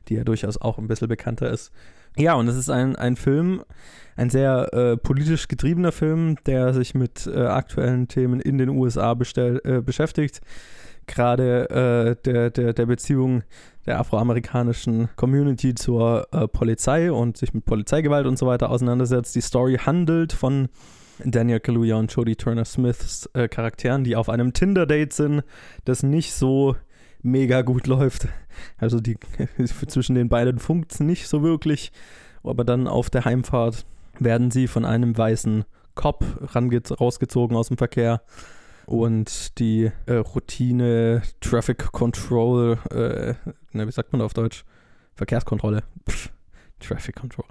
die 0.07 0.13
ja 0.17 0.23
durchaus 0.23 0.61
auch 0.61 0.77
ein 0.77 0.87
bisschen 0.87 1.07
bekannter 1.07 1.49
ist. 1.49 1.71
Ja, 2.15 2.35
und 2.35 2.47
es 2.47 2.55
ist 2.55 2.69
ein, 2.69 2.95
ein 2.95 3.15
Film, 3.15 3.63
ein 4.15 4.29
sehr 4.29 4.71
äh, 4.71 4.95
politisch 4.95 5.47
getriebener 5.47 5.91
Film, 5.91 6.35
der 6.45 6.75
sich 6.75 6.93
mit 6.93 7.25
äh, 7.25 7.39
aktuellen 7.39 8.07
Themen 8.07 8.39
in 8.39 8.59
den 8.59 8.69
USA 8.69 9.15
bestell, 9.15 9.59
äh, 9.63 9.81
beschäftigt 9.81 10.41
gerade 11.09 11.69
äh, 11.69 12.23
der, 12.23 12.49
der, 12.49 12.73
der 12.73 12.85
Beziehung 12.85 13.43
der 13.85 13.99
afroamerikanischen 13.99 15.09
Community 15.15 15.75
zur 15.75 16.27
äh, 16.31 16.47
Polizei 16.47 17.11
und 17.11 17.37
sich 17.37 17.53
mit 17.53 17.65
Polizeigewalt 17.65 18.27
und 18.27 18.37
so 18.37 18.47
weiter 18.47 18.69
auseinandersetzt. 18.69 19.35
Die 19.35 19.41
Story 19.41 19.77
handelt 19.77 20.31
von 20.31 20.69
Daniel 21.25 21.59
Kaluuya 21.59 21.97
und 21.97 22.13
Jodie 22.13 22.35
Turner 22.35 22.65
Smiths 22.65 23.29
äh, 23.33 23.47
Charakteren, 23.47 24.03
die 24.03 24.15
auf 24.15 24.29
einem 24.29 24.53
Tinder-Date 24.53 25.11
sind, 25.11 25.43
das 25.85 26.03
nicht 26.03 26.33
so 26.33 26.75
mega 27.21 27.61
gut 27.61 27.87
läuft. 27.87 28.27
Also 28.77 28.99
die 28.99 29.17
zwischen 29.87 30.15
den 30.15 30.29
beiden 30.29 30.59
funkt 30.59 30.93
es 30.93 30.99
nicht 30.99 31.27
so 31.27 31.43
wirklich, 31.43 31.91
aber 32.43 32.63
dann 32.63 32.87
auf 32.87 33.09
der 33.09 33.25
Heimfahrt 33.25 33.85
werden 34.19 34.51
sie 34.51 34.67
von 34.67 34.85
einem 34.85 35.17
weißen 35.17 35.65
Cop 35.95 36.23
rausgezogen 36.55 37.57
aus 37.57 37.67
dem 37.67 37.77
Verkehr 37.77 38.21
und 38.89 39.59
die 39.59 39.91
äh, 40.07 40.13
Routine 40.13 41.21
Traffic 41.41 41.91
Control, 41.91 42.79
äh, 42.89 43.35
na, 43.71 43.85
wie 43.85 43.91
sagt 43.91 44.11
man 44.11 44.21
auf 44.21 44.33
Deutsch? 44.33 44.65
Verkehrskontrolle. 45.13 45.83
Pff, 46.09 46.31
Traffic 46.79 47.15
Control. 47.15 47.45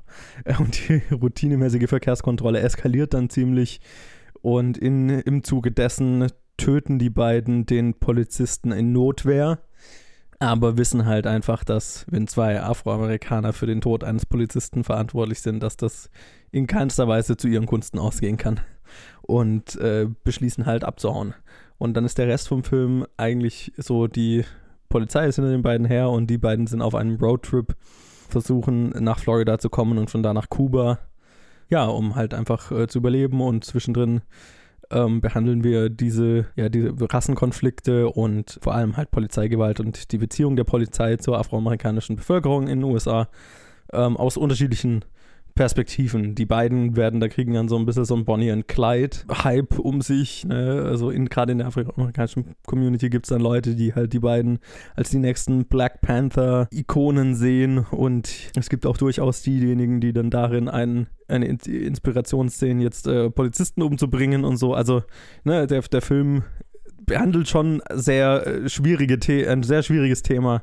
Äh, 0.44 0.57
und 0.57 0.88
die 0.88 1.01
routinemäßige 1.14 1.88
Verkehrskontrolle 1.88 2.59
eskaliert 2.59 3.14
dann 3.14 3.31
ziemlich 3.31 3.81
und 4.42 4.79
in, 4.79 5.11
im 5.11 5.44
Zuge 5.44 5.70
dessen 5.70 6.27
töten 6.57 6.98
die 6.98 7.11
beiden 7.11 7.66
den 7.66 7.94
Polizisten 7.94 8.72
in 8.72 8.92
Notwehr, 8.92 9.61
aber 10.40 10.77
wissen 10.77 11.07
halt 11.07 11.29
einfach, 11.29 11.62
dass 11.62 12.05
wenn 12.11 12.27
zwei 12.27 12.61
Afroamerikaner 12.61 13.53
für 13.53 13.66
den 13.66 13.81
Tod 13.81 14.03
eines 14.03 14.27
Polizisten 14.27 14.83
verantwortlich 14.83 15.40
sind, 15.40 15.62
dass 15.62 15.77
das 15.77 16.11
in 16.51 16.66
keinster 16.66 17.07
Weise 17.07 17.37
zu 17.37 17.46
ihren 17.46 17.66
Gunsten 17.66 18.01
ausgehen 18.01 18.38
kann 18.38 18.61
und 19.28 19.76
äh, 19.76 20.06
beschließen 20.24 20.64
halt 20.64 20.84
abzuhauen. 20.84 21.34
Und 21.76 21.94
dann 21.96 22.06
ist 22.06 22.16
der 22.18 22.28
Rest 22.28 22.48
vom 22.48 22.64
Film 22.64 23.06
eigentlich 23.18 23.72
so, 23.76 24.06
die 24.06 24.44
Polizei 24.88 25.26
ist 25.26 25.36
hinter 25.36 25.50
den 25.50 25.62
beiden 25.62 25.86
her 25.86 26.08
und 26.08 26.28
die 26.28 26.38
beiden 26.38 26.66
sind 26.66 26.80
auf 26.80 26.94
einem 26.94 27.16
Roadtrip, 27.16 27.76
versuchen 28.28 28.88
nach 28.88 29.18
Florida 29.18 29.58
zu 29.58 29.68
kommen 29.68 29.98
und 29.98 30.10
von 30.10 30.22
da 30.22 30.32
nach 30.32 30.48
Kuba. 30.48 30.98
Ja, 31.68 31.84
um 31.84 32.16
halt 32.16 32.32
einfach 32.32 32.72
äh, 32.72 32.86
zu 32.88 32.98
überleben 32.98 33.42
und 33.42 33.64
zwischendrin 33.64 34.22
ähm, 34.90 35.20
behandeln 35.20 35.62
wir 35.62 35.90
diese, 35.90 36.46
ja, 36.56 36.70
diese 36.70 36.94
Rassenkonflikte 36.98 38.08
und 38.08 38.58
vor 38.62 38.74
allem 38.74 38.96
halt 38.96 39.10
Polizeigewalt 39.10 39.78
und 39.78 40.10
die 40.10 40.18
Beziehung 40.18 40.56
der 40.56 40.64
Polizei 40.64 41.16
zur 41.16 41.38
afroamerikanischen 41.38 42.16
Bevölkerung 42.16 42.62
in 42.62 42.80
den 42.80 42.84
USA 42.84 43.28
ähm, 43.92 44.16
aus 44.16 44.38
unterschiedlichen 44.38 45.04
Perspektiven. 45.58 46.36
Die 46.36 46.46
beiden 46.46 46.94
werden, 46.94 47.18
da 47.18 47.26
kriegen 47.26 47.52
dann 47.52 47.68
so 47.68 47.76
ein 47.76 47.84
bisschen 47.84 48.04
so 48.04 48.14
ein 48.14 48.24
Bonnie 48.24 48.52
and 48.52 48.68
Clyde-Hype 48.68 49.80
um 49.80 50.02
sich. 50.02 50.44
Ne? 50.44 50.84
Also 50.86 51.08
gerade 51.08 51.50
in 51.50 51.58
der 51.58 51.66
afroamerikanischen 51.66 52.54
Community 52.64 53.10
gibt 53.10 53.26
es 53.26 53.30
dann 53.30 53.40
Leute, 53.40 53.74
die 53.74 53.92
halt 53.92 54.12
die 54.12 54.20
beiden 54.20 54.60
als 54.94 55.10
die 55.10 55.18
nächsten 55.18 55.64
Black 55.64 56.00
Panther-Ikonen 56.00 57.34
sehen. 57.34 57.78
Und 57.90 58.52
es 58.56 58.68
gibt 58.68 58.86
auch 58.86 58.96
durchaus 58.96 59.42
diejenigen, 59.42 60.00
die 60.00 60.12
dann 60.12 60.30
darin 60.30 60.68
einen 60.68 61.08
eine 61.26 61.46
Inspiration 61.46 62.48
sehen, 62.48 62.80
jetzt 62.80 63.08
äh, 63.08 63.28
Polizisten 63.28 63.82
umzubringen 63.82 64.44
und 64.44 64.58
so. 64.58 64.74
Also, 64.74 65.02
ne, 65.44 65.66
der, 65.66 65.82
der 65.82 66.00
Film 66.00 66.44
behandelt 67.04 67.48
schon 67.48 67.82
sehr 67.92 68.46
äh, 68.46 68.68
schwierige 68.68 69.18
The 69.20 69.46
ein 69.48 69.64
sehr 69.64 69.82
schwieriges 69.82 70.22
Thema 70.22 70.62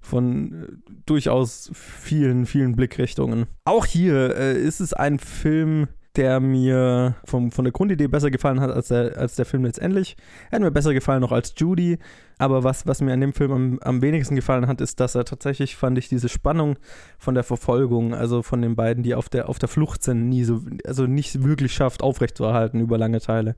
von 0.00 0.52
äh, 0.52 0.66
durchaus 1.06 1.70
vielen, 1.74 2.46
vielen 2.46 2.76
Blickrichtungen. 2.76 3.46
Auch 3.64 3.86
hier 3.86 4.36
äh, 4.36 4.60
ist 4.60 4.80
es 4.80 4.92
ein 4.92 5.18
Film, 5.18 5.88
der 6.16 6.40
mir 6.40 7.14
vom, 7.24 7.52
von 7.52 7.64
der 7.64 7.72
Grundidee 7.72 8.08
besser 8.08 8.30
gefallen 8.30 8.60
hat 8.60 8.70
als 8.70 8.88
der, 8.88 9.16
als 9.16 9.36
der 9.36 9.44
Film 9.44 9.64
letztendlich. 9.64 10.16
Er 10.50 10.56
hat 10.56 10.62
mir 10.62 10.70
besser 10.70 10.92
gefallen 10.92 11.20
noch 11.20 11.32
als 11.32 11.54
Judy. 11.56 11.98
Aber 12.38 12.64
was, 12.64 12.86
was 12.86 13.00
mir 13.00 13.12
an 13.12 13.20
dem 13.20 13.32
Film 13.32 13.52
am, 13.52 13.78
am 13.80 14.02
wenigsten 14.02 14.34
gefallen 14.34 14.66
hat, 14.66 14.80
ist, 14.80 14.98
dass 14.98 15.14
er 15.14 15.24
tatsächlich, 15.24 15.76
fand 15.76 15.98
ich, 15.98 16.08
diese 16.08 16.28
Spannung 16.28 16.76
von 17.18 17.34
der 17.34 17.44
Verfolgung, 17.44 18.14
also 18.14 18.42
von 18.42 18.62
den 18.62 18.76
beiden, 18.76 19.02
die 19.02 19.14
auf 19.14 19.28
der, 19.28 19.48
auf 19.48 19.58
der 19.58 19.68
Flucht 19.68 20.02
sind, 20.02 20.28
nie 20.28 20.44
so, 20.44 20.60
also 20.84 21.06
nicht 21.06 21.44
wirklich 21.44 21.72
schafft, 21.72 22.02
aufrechtzuerhalten 22.02 22.80
über 22.80 22.98
lange 22.98 23.20
Teile. 23.20 23.54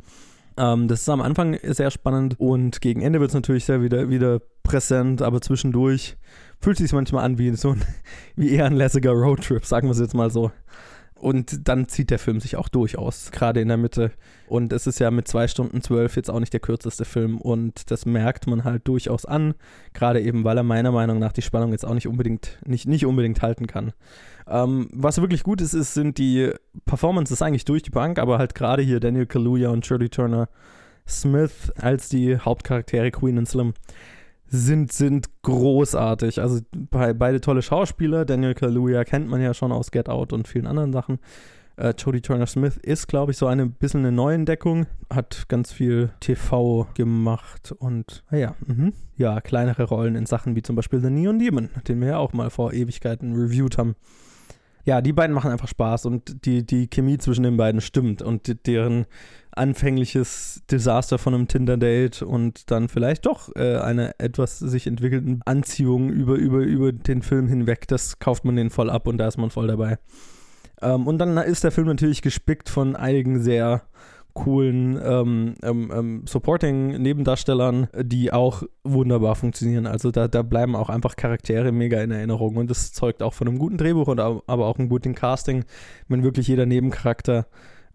Ähm, 0.56 0.88
das 0.88 1.02
ist 1.02 1.08
am 1.08 1.20
Anfang 1.20 1.58
sehr 1.62 1.90
spannend 1.90 2.38
und 2.38 2.80
gegen 2.80 3.00
Ende 3.00 3.20
wird 3.20 3.30
es 3.30 3.34
natürlich 3.34 3.64
sehr 3.64 3.82
wieder, 3.82 4.08
wieder 4.08 4.40
präsent, 4.62 5.22
aber 5.22 5.40
zwischendurch 5.40 6.16
fühlt 6.60 6.78
es 6.78 6.84
sich 6.84 6.92
manchmal 6.92 7.24
an 7.24 7.38
wie 7.38 7.54
so 7.56 7.70
ein, 7.70 7.82
wie 8.36 8.50
eher 8.50 8.66
ein 8.66 8.74
lässiger 8.76 9.12
Roadtrip, 9.12 9.64
sagen 9.64 9.88
wir 9.88 9.92
es 9.92 10.00
jetzt 10.00 10.14
mal 10.14 10.30
so. 10.30 10.50
Und 11.22 11.68
dann 11.68 11.87
zieht 11.87 12.11
der 12.11 12.18
Film 12.18 12.40
sich 12.40 12.56
auch 12.56 12.68
durchaus, 12.68 13.30
gerade 13.30 13.61
in 13.61 13.68
der 13.68 13.76
Mitte. 13.76 14.11
Und 14.48 14.72
es 14.72 14.88
ist 14.88 14.98
ja 14.98 15.12
mit 15.12 15.28
zwei 15.28 15.46
Stunden 15.46 15.80
zwölf 15.80 16.16
jetzt 16.16 16.28
auch 16.28 16.40
nicht 16.40 16.52
der 16.52 16.58
kürzeste 16.58 17.04
Film. 17.04 17.40
Und 17.40 17.92
das 17.92 18.06
merkt 18.06 18.48
man 18.48 18.64
halt 18.64 18.88
durchaus 18.88 19.24
an, 19.24 19.54
gerade 19.92 20.20
eben, 20.20 20.42
weil 20.42 20.56
er 20.56 20.64
meiner 20.64 20.90
Meinung 20.90 21.20
nach 21.20 21.32
die 21.32 21.42
Spannung 21.42 21.70
jetzt 21.70 21.87
auch 21.87 21.94
nicht 21.94 22.08
unbedingt, 22.08 22.58
nicht, 22.66 22.88
nicht 22.88 23.06
unbedingt 23.06 23.40
halten 23.40 23.68
kann. 23.68 23.92
Ähm, 24.48 24.88
was 24.92 25.20
wirklich 25.20 25.44
gut 25.44 25.61
ist, 25.61 25.74
ist, 25.74 25.94
sind 25.94 26.18
die 26.18 26.50
Performances 26.87 27.40
eigentlich 27.40 27.64
durch 27.64 27.85
die 27.85 27.90
Bank, 27.90 28.18
aber 28.18 28.38
halt 28.38 28.56
gerade 28.56 28.82
hier 28.82 28.98
Daniel 28.98 29.26
Kaluuya 29.26 29.70
und 29.70 29.87
Shirley 29.87 30.08
Turner 30.08 30.48
Smith 31.06 31.72
als 31.76 32.08
die 32.08 32.37
Hauptcharaktere 32.37 33.12
Queen 33.12 33.38
und 33.38 33.48
Slim 33.48 33.74
sind, 34.52 34.92
sind 34.92 35.30
großartig. 35.42 36.40
Also 36.40 36.60
be 36.72 37.14
beide 37.14 37.40
tolle 37.40 37.62
Schauspieler. 37.62 38.24
Daniel 38.26 38.54
Kaluuya 38.54 39.04
kennt 39.04 39.28
man 39.28 39.40
ja 39.40 39.54
schon 39.54 39.72
aus 39.72 39.90
Get 39.90 40.08
Out 40.08 40.32
und 40.32 40.46
vielen 40.46 40.66
anderen 40.66 40.92
Sachen. 40.92 41.18
Äh, 41.76 41.94
Jodie 41.96 42.20
Turner 42.20 42.46
Smith 42.46 42.76
ist, 42.76 43.08
glaube 43.08 43.32
ich, 43.32 43.38
so 43.38 43.46
eine 43.46 43.66
bisschen 43.66 44.00
eine 44.00 44.12
Neuentdeckung. 44.12 44.86
Hat 45.08 45.48
ganz 45.48 45.72
viel 45.72 46.10
TV 46.20 46.86
gemacht 46.94 47.72
und, 47.72 48.24
naja, 48.30 48.54
ah 48.68 48.72
mhm. 48.72 48.92
ja, 49.16 49.40
kleinere 49.40 49.84
Rollen 49.84 50.16
in 50.16 50.26
Sachen 50.26 50.54
wie 50.54 50.62
zum 50.62 50.76
Beispiel 50.76 51.00
The 51.00 51.08
Neon 51.08 51.38
Demon, 51.38 51.70
den 51.88 52.00
wir 52.02 52.08
ja 52.08 52.18
auch 52.18 52.34
mal 52.34 52.50
vor 52.50 52.74
Ewigkeiten 52.74 53.34
reviewed 53.34 53.78
haben 53.78 53.96
ja, 54.84 55.00
die 55.00 55.12
beiden 55.12 55.34
machen 55.34 55.50
einfach 55.50 55.68
Spaß 55.68 56.06
und 56.06 56.44
die, 56.44 56.66
die 56.66 56.88
Chemie 56.88 57.18
zwischen 57.18 57.44
den 57.44 57.56
beiden 57.56 57.80
stimmt 57.80 58.20
und 58.20 58.66
deren 58.66 59.06
anfängliches 59.52 60.62
Desaster 60.70 61.18
von 61.18 61.34
einem 61.34 61.48
Tinder-Date 61.48 62.22
und 62.22 62.70
dann 62.70 62.88
vielleicht 62.88 63.26
doch 63.26 63.54
äh, 63.54 63.76
eine 63.76 64.18
etwas 64.18 64.58
sich 64.58 64.86
entwickelnden 64.86 65.42
Anziehung 65.44 66.10
über, 66.10 66.34
über, 66.34 66.58
über 66.58 66.92
den 66.92 67.22
Film 67.22 67.48
hinweg, 67.48 67.86
das 67.88 68.18
kauft 68.18 68.44
man 68.44 68.56
den 68.56 68.70
voll 68.70 68.90
ab 68.90 69.06
und 69.06 69.18
da 69.18 69.28
ist 69.28 69.38
man 69.38 69.50
voll 69.50 69.66
dabei. 69.66 69.98
Ähm, 70.80 71.06
und 71.06 71.18
dann 71.18 71.36
ist 71.38 71.64
der 71.64 71.70
Film 71.70 71.86
natürlich 71.86 72.22
gespickt 72.22 72.68
von 72.68 72.96
einigen 72.96 73.42
sehr 73.42 73.82
coolen 74.34 74.98
ähm, 75.04 75.54
ähm, 75.62 75.92
ähm, 75.94 76.22
Supporting-Nebendarstellern, 76.26 77.88
die 78.02 78.32
auch 78.32 78.62
wunderbar 78.82 79.34
funktionieren. 79.34 79.86
Also 79.86 80.10
da, 80.10 80.28
da 80.28 80.42
bleiben 80.42 80.74
auch 80.74 80.88
einfach 80.88 81.16
Charaktere 81.16 81.72
mega 81.72 82.00
in 82.00 82.10
Erinnerung 82.10 82.56
und 82.56 82.70
das 82.70 82.92
zeugt 82.92 83.22
auch 83.22 83.34
von 83.34 83.48
einem 83.48 83.58
guten 83.58 83.76
Drehbuch 83.76 84.08
und 84.08 84.20
aber 84.20 84.66
auch 84.66 84.78
einem 84.78 84.88
guten 84.88 85.14
Casting, 85.14 85.64
wenn 86.08 86.22
wirklich 86.22 86.48
jeder 86.48 86.66
Nebencharakter 86.66 87.46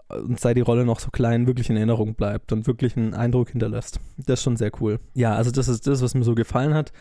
und 0.10 0.40
sei 0.40 0.54
die 0.54 0.62
Rolle 0.62 0.86
noch 0.86 1.00
so 1.00 1.10
klein, 1.10 1.48
wirklich 1.48 1.70
in 1.70 1.78
Erinnerung 1.78 2.16
bleibt 2.16 2.52
und 2.52 2.68
wirklich 2.68 2.96
einen 2.96 3.14
Eindruck 3.14 3.50
hinterlässt. 3.50 4.00
Das 4.18 4.40
ist 4.40 4.44
schon 4.44 4.58
sehr 4.58 4.72
cool. 4.80 5.00
Ja, 5.14 5.36
also 5.36 5.52
das 5.52 5.68
ist 5.68 5.88
das, 5.88 6.02
was 6.02 6.16
mir 6.16 6.24
so 6.24 6.36
gefallen 6.36 6.74
hat. 6.74 6.92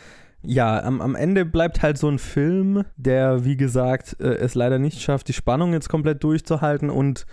Ja, 0.42 0.82
am, 0.82 1.00
am 1.00 1.14
Ende 1.14 1.44
bleibt 1.44 1.82
halt 1.82 1.98
so 1.98 2.08
ein 2.08 2.18
Film, 2.18 2.84
der, 2.96 3.44
wie 3.44 3.56
gesagt, 3.56 4.16
äh, 4.20 4.34
es 4.36 4.54
leider 4.54 4.78
nicht 4.78 5.00
schafft, 5.00 5.28
die 5.28 5.32
Spannung 5.32 5.72
jetzt 5.72 5.88
komplett 5.88 6.22
durchzuhalten 6.22 6.90
und 6.90 7.26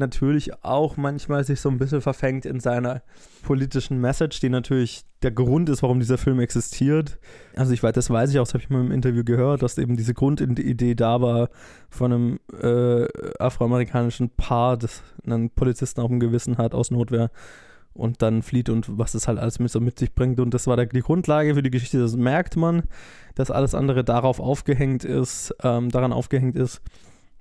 natürlich 0.00 0.64
auch 0.64 0.96
manchmal 0.96 1.44
sich 1.44 1.60
so 1.60 1.68
ein 1.68 1.78
bisschen 1.78 2.00
verfängt 2.00 2.44
in 2.44 2.58
seiner 2.58 3.02
politischen 3.42 4.00
Message, 4.00 4.40
die 4.40 4.48
natürlich 4.48 5.04
der 5.22 5.30
Grund 5.30 5.68
ist, 5.68 5.82
warum 5.82 6.00
dieser 6.00 6.18
Film 6.18 6.40
existiert. 6.40 7.18
Also 7.54 7.72
ich 7.72 7.82
weiß, 7.82 7.92
das 7.92 8.10
weiß 8.10 8.30
ich 8.30 8.38
auch, 8.38 8.44
das 8.44 8.54
habe 8.54 8.64
ich 8.64 8.70
mal 8.70 8.80
im 8.80 8.90
Interview 8.90 9.22
gehört, 9.22 9.62
dass 9.62 9.78
eben 9.78 9.96
diese 9.96 10.14
Grundidee 10.14 10.94
da 10.94 11.20
war 11.20 11.50
von 11.88 12.12
einem 12.12 12.40
äh, 12.60 13.06
afroamerikanischen 13.38 14.30
Paar, 14.30 14.76
das 14.76 15.02
einen 15.24 15.50
Polizisten 15.50 16.00
auf 16.00 16.08
dem 16.08 16.20
Gewissen 16.20 16.58
hat 16.58 16.74
aus 16.74 16.90
Notwehr 16.90 17.30
und 17.92 18.22
dann 18.22 18.42
flieht 18.42 18.68
und 18.68 18.98
was 18.98 19.14
es 19.14 19.28
halt 19.28 19.38
alles 19.38 19.58
mit, 19.58 19.70
so 19.70 19.80
mit 19.80 19.98
sich 19.98 20.14
bringt. 20.14 20.40
Und 20.40 20.54
das 20.54 20.66
war 20.66 20.76
die 20.76 21.00
Grundlage 21.00 21.54
für 21.54 21.62
die 21.62 21.70
Geschichte. 21.70 21.98
Das 21.98 22.16
merkt 22.16 22.56
man, 22.56 22.84
dass 23.34 23.50
alles 23.50 23.74
andere 23.74 24.04
darauf 24.04 24.40
aufgehängt 24.40 25.04
ist, 25.04 25.54
ähm, 25.62 25.90
daran 25.90 26.12
aufgehängt 26.12 26.56
ist 26.56 26.80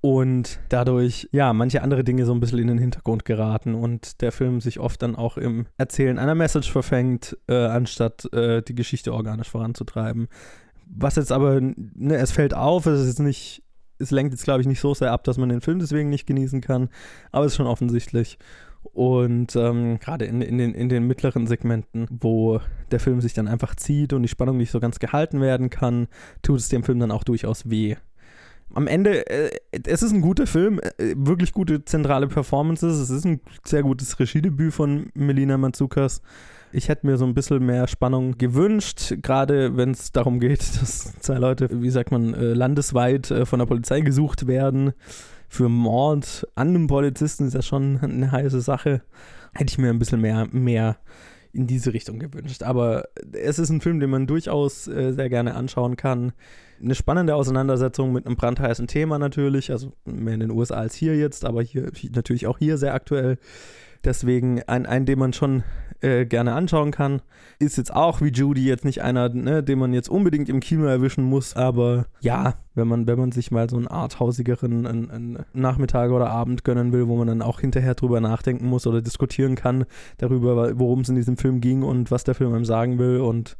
und 0.02 0.60
dadurch, 0.70 1.28
ja, 1.32 1.52
manche 1.52 1.82
andere 1.82 2.06
Dinge 2.06 2.26
so 2.26 2.34
ein 2.34 2.40
bisschen 2.40 2.60
in 2.60 2.68
den 2.68 2.78
Hintergrund 2.78 3.26
geraten 3.26 3.76
und 3.76 4.22
der 4.22 4.32
Film 4.32 4.62
sich 4.62 4.80
oft 4.80 5.02
dann 5.02 5.16
auch 5.16 5.38
im 5.38 5.66
Erzählen 5.78 6.18
einer 6.18 6.36
Message 6.36 6.72
verfängt, 6.72 7.38
äh, 7.48 7.56
anstatt 7.56 8.32
äh, 8.34 8.62
die 8.62 8.76
Geschichte 8.76 9.14
organisch 9.14 9.50
voranzutreiben. 9.50 10.30
Was 10.88 11.18
jetzt 11.18 11.34
aber, 11.34 11.60
ne, 11.60 12.16
es 12.16 12.32
fällt 12.32 12.54
auf, 12.54 12.86
es 12.86 13.06
ist 13.06 13.20
nicht, 13.20 13.62
es 14.00 14.12
lenkt 14.12 14.34
jetzt, 14.34 14.46
glaube 14.46 14.62
ich, 14.62 14.68
nicht 14.68 14.80
so 14.80 14.94
sehr 14.94 15.12
ab, 15.12 15.26
dass 15.26 15.38
man 15.38 15.50
den 15.50 15.62
Film 15.62 15.80
deswegen 15.80 16.10
nicht 16.10 16.26
genießen 16.26 16.62
kann, 16.62 16.90
aber 17.32 17.46
es 17.46 17.52
ist 17.52 17.58
schon 17.58 17.68
offensichtlich. 17.68 18.38
Und 18.82 19.58
ähm, 19.58 20.00
gerade 20.00 20.24
in, 20.24 20.42
in, 20.42 20.58
den, 20.58 20.74
in 20.74 20.88
den 20.88 21.06
mittleren 21.06 21.46
Segmenten, 21.46 22.08
wo 22.10 22.62
der 22.92 23.02
Film 23.02 23.20
sich 23.20 23.34
dann 23.34 23.50
einfach 23.50 23.76
zieht 23.76 24.14
und 24.14 24.22
die 24.22 24.30
Spannung 24.30 24.56
nicht 24.56 24.72
so 24.72 24.80
ganz 24.80 25.00
gehalten 25.00 25.42
werden 25.42 25.70
kann, 25.70 26.08
tut 26.42 26.60
es 26.60 26.70
dem 26.70 26.84
Film 26.84 27.00
dann 27.00 27.12
auch 27.12 27.26
durchaus 27.26 27.70
weh 27.70 27.98
am 28.74 28.88
Ende, 28.88 29.28
äh, 29.28 29.52
es 29.86 30.04
ist 30.04 30.12
ein 30.12 30.22
guter 30.22 30.48
Film, 30.48 30.80
äh, 30.80 31.16
wirklich 31.16 31.54
gute 31.54 31.86
zentrale 31.86 32.28
Performances. 32.28 32.98
Es 33.00 33.10
ist 33.10 33.26
ein 33.26 33.42
sehr 33.64 33.84
gutes 33.84 34.20
Regiedebüt 34.20 34.74
von 34.74 35.10
Melina 35.14 35.58
Mazukas. 35.58 36.22
Ich 36.72 36.88
hätte 36.88 37.08
mir 37.08 37.18
so 37.18 37.26
ein 37.26 37.34
bisschen 37.34 37.66
mehr 37.66 37.88
Spannung 37.88 38.38
gewünscht, 38.38 39.16
gerade 39.24 39.76
wenn 39.76 39.92
es 39.92 40.12
darum 40.12 40.40
geht, 40.40 40.60
dass 40.82 41.20
zwei 41.20 41.38
Leute, 41.38 41.70
wie 41.82 41.90
sagt 41.90 42.12
man, 42.12 42.34
äh, 42.34 42.54
landesweit 42.54 43.32
äh, 43.32 43.46
von 43.46 43.60
der 43.60 43.66
Polizei 43.66 44.02
gesucht 44.02 44.48
werden. 44.48 44.94
für 45.48 45.68
Mord 45.68 46.48
an 46.54 46.70
einem 46.70 46.88
Polizisten 46.88 47.48
ist 47.48 47.56
ja 47.56 47.64
schon 47.64 48.00
eine 48.02 48.32
heiße 48.32 48.62
Sache. 48.62 49.02
Hätte 49.54 49.72
ich 49.72 49.78
mir 49.80 49.90
ein 49.90 49.98
bisschen 49.98 50.22
mehr, 50.22 50.48
mehr 50.52 50.98
in 51.54 51.68
diese 51.68 51.94
Richtung 51.94 52.20
gewünscht. 52.20 52.64
Aber 52.64 53.06
es 53.32 53.60
ist 53.60 53.70
ein 53.70 53.82
Film, 53.82 54.00
den 54.00 54.10
man 54.10 54.28
durchaus 54.28 54.88
äh, 54.88 55.12
sehr 55.12 55.30
gerne 55.30 55.56
anschauen 55.56 55.96
kann. 55.96 56.34
Eine 56.82 56.96
spannende 56.96 57.36
Auseinandersetzung 57.36 58.14
mit 58.14 58.26
einem 58.26 58.36
brandheißen 58.36 58.88
Thema 58.88 59.20
natürlich, 59.20 59.72
also 59.72 59.92
mehr 60.06 60.36
in 60.36 60.40
den 60.40 60.52
USA 60.52 60.76
als 60.76 60.96
hier 60.96 61.18
jetzt, 61.18 61.46
aber 61.46 61.62
hier 61.62 61.92
natürlich 62.14 62.48
auch 62.48 62.58
hier 62.58 62.78
sehr 62.78 62.94
aktuell. 62.94 63.38
Deswegen 64.04 64.64
ein, 64.64 64.86
ein 64.86 65.06
den 65.06 65.20
man 65.20 65.34
schon 65.34 65.64
äh, 66.02 66.26
gerne 66.26 66.54
anschauen 66.54 66.92
kann. 66.92 67.22
Ist 67.60 67.78
jetzt 67.78 67.94
auch 67.94 68.22
wie 68.22 68.30
Judy 68.30 68.66
jetzt 68.66 68.86
nicht 68.86 69.02
einer, 69.02 69.30
ne, 69.30 69.64
den 69.64 69.80
man 69.80 69.94
jetzt 69.94 70.10
unbedingt 70.10 70.50
im 70.50 70.60
Kino 70.60 70.86
erwischen 70.86 71.24
muss, 71.24 71.56
aber 71.56 72.06
ja, 72.22 72.56
wenn 72.76 72.88
man, 72.88 73.08
wenn 73.08 73.20
man 73.20 73.32
sich 73.32 73.52
mal 73.52 73.70
so 73.70 73.78
einen 73.78 73.88
arthausigeren 73.88 74.88
einen, 74.88 75.12
einen 75.12 75.46
Nachmittag 75.54 76.12
oder 76.12 76.30
Abend 76.30 76.64
gönnen 76.64 76.94
will, 76.94 77.08
wo 77.08 77.18
man 77.18 77.28
dann 77.28 77.42
auch 77.42 77.60
hinterher 77.60 77.96
drüber 77.96 78.22
nachdenken 78.22 78.68
muss 78.68 78.88
oder 78.88 79.02
diskutieren 79.02 79.56
kann 79.56 79.86
darüber, 80.18 80.80
worum 80.80 81.02
es 81.02 81.10
in 81.10 81.16
diesem 81.16 81.38
Film 81.38 81.62
ging 81.62 81.84
und 81.84 82.12
was 82.12 82.24
der 82.24 82.36
Film 82.36 82.54
einem 82.54 82.66
sagen 82.66 82.98
will 82.98 83.20
und 83.20 83.58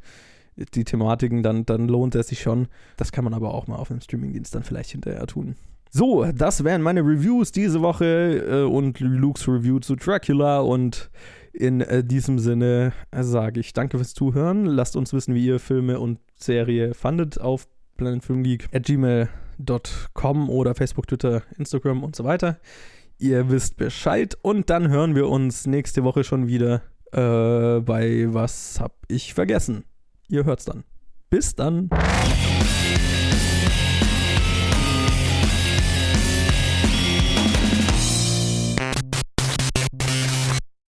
die 0.74 0.84
Thematiken, 0.84 1.42
dann, 1.42 1.64
dann 1.64 1.88
lohnt 1.88 2.14
es 2.14 2.28
sich 2.28 2.40
schon. 2.40 2.68
Das 2.96 3.12
kann 3.12 3.24
man 3.24 3.34
aber 3.34 3.54
auch 3.54 3.66
mal 3.66 3.76
auf 3.76 3.90
einem 3.90 4.00
Streamingdienst 4.00 4.54
dann 4.54 4.62
vielleicht 4.62 4.90
hinterher 4.90 5.26
tun. 5.26 5.56
So, 5.92 6.24
das 6.32 6.62
wären 6.62 6.82
meine 6.82 7.00
Reviews 7.00 7.50
diese 7.50 7.82
Woche 7.82 8.44
äh, 8.48 8.62
und 8.62 9.00
Luke's 9.00 9.48
Review 9.48 9.80
zu 9.80 9.96
Dracula 9.96 10.60
und 10.60 11.10
in 11.52 11.80
äh, 11.80 12.04
diesem 12.04 12.38
Sinne 12.38 12.92
äh, 13.10 13.22
sage 13.22 13.60
ich 13.60 13.72
danke 13.72 13.96
fürs 13.98 14.12
Zuhören. 14.14 14.66
Lasst 14.66 14.96
uns 14.96 15.12
wissen, 15.12 15.34
wie 15.34 15.46
ihr 15.46 15.58
Filme 15.58 15.98
und 16.00 16.18
Serie 16.36 16.94
fandet 16.94 17.40
auf 17.40 17.66
planetfilmgeek.gmail.com 17.96 20.50
oder 20.50 20.74
Facebook, 20.74 21.06
Twitter, 21.06 21.42
Instagram 21.58 22.02
und 22.02 22.16
so 22.16 22.24
weiter. 22.24 22.58
Ihr 23.18 23.50
wisst 23.50 23.76
Bescheid 23.76 24.38
und 24.40 24.70
dann 24.70 24.88
hören 24.88 25.14
wir 25.14 25.28
uns 25.28 25.66
nächste 25.66 26.04
Woche 26.04 26.24
schon 26.24 26.48
wieder 26.48 26.80
äh, 27.12 27.80
bei 27.80 28.28
Was 28.30 28.80
hab 28.80 28.94
ich 29.08 29.34
vergessen. 29.34 29.84
Ihr 30.28 30.44
hört's 30.44 30.64
dann. 30.64 30.84
Bis 31.28 31.54
dann. 31.54 31.90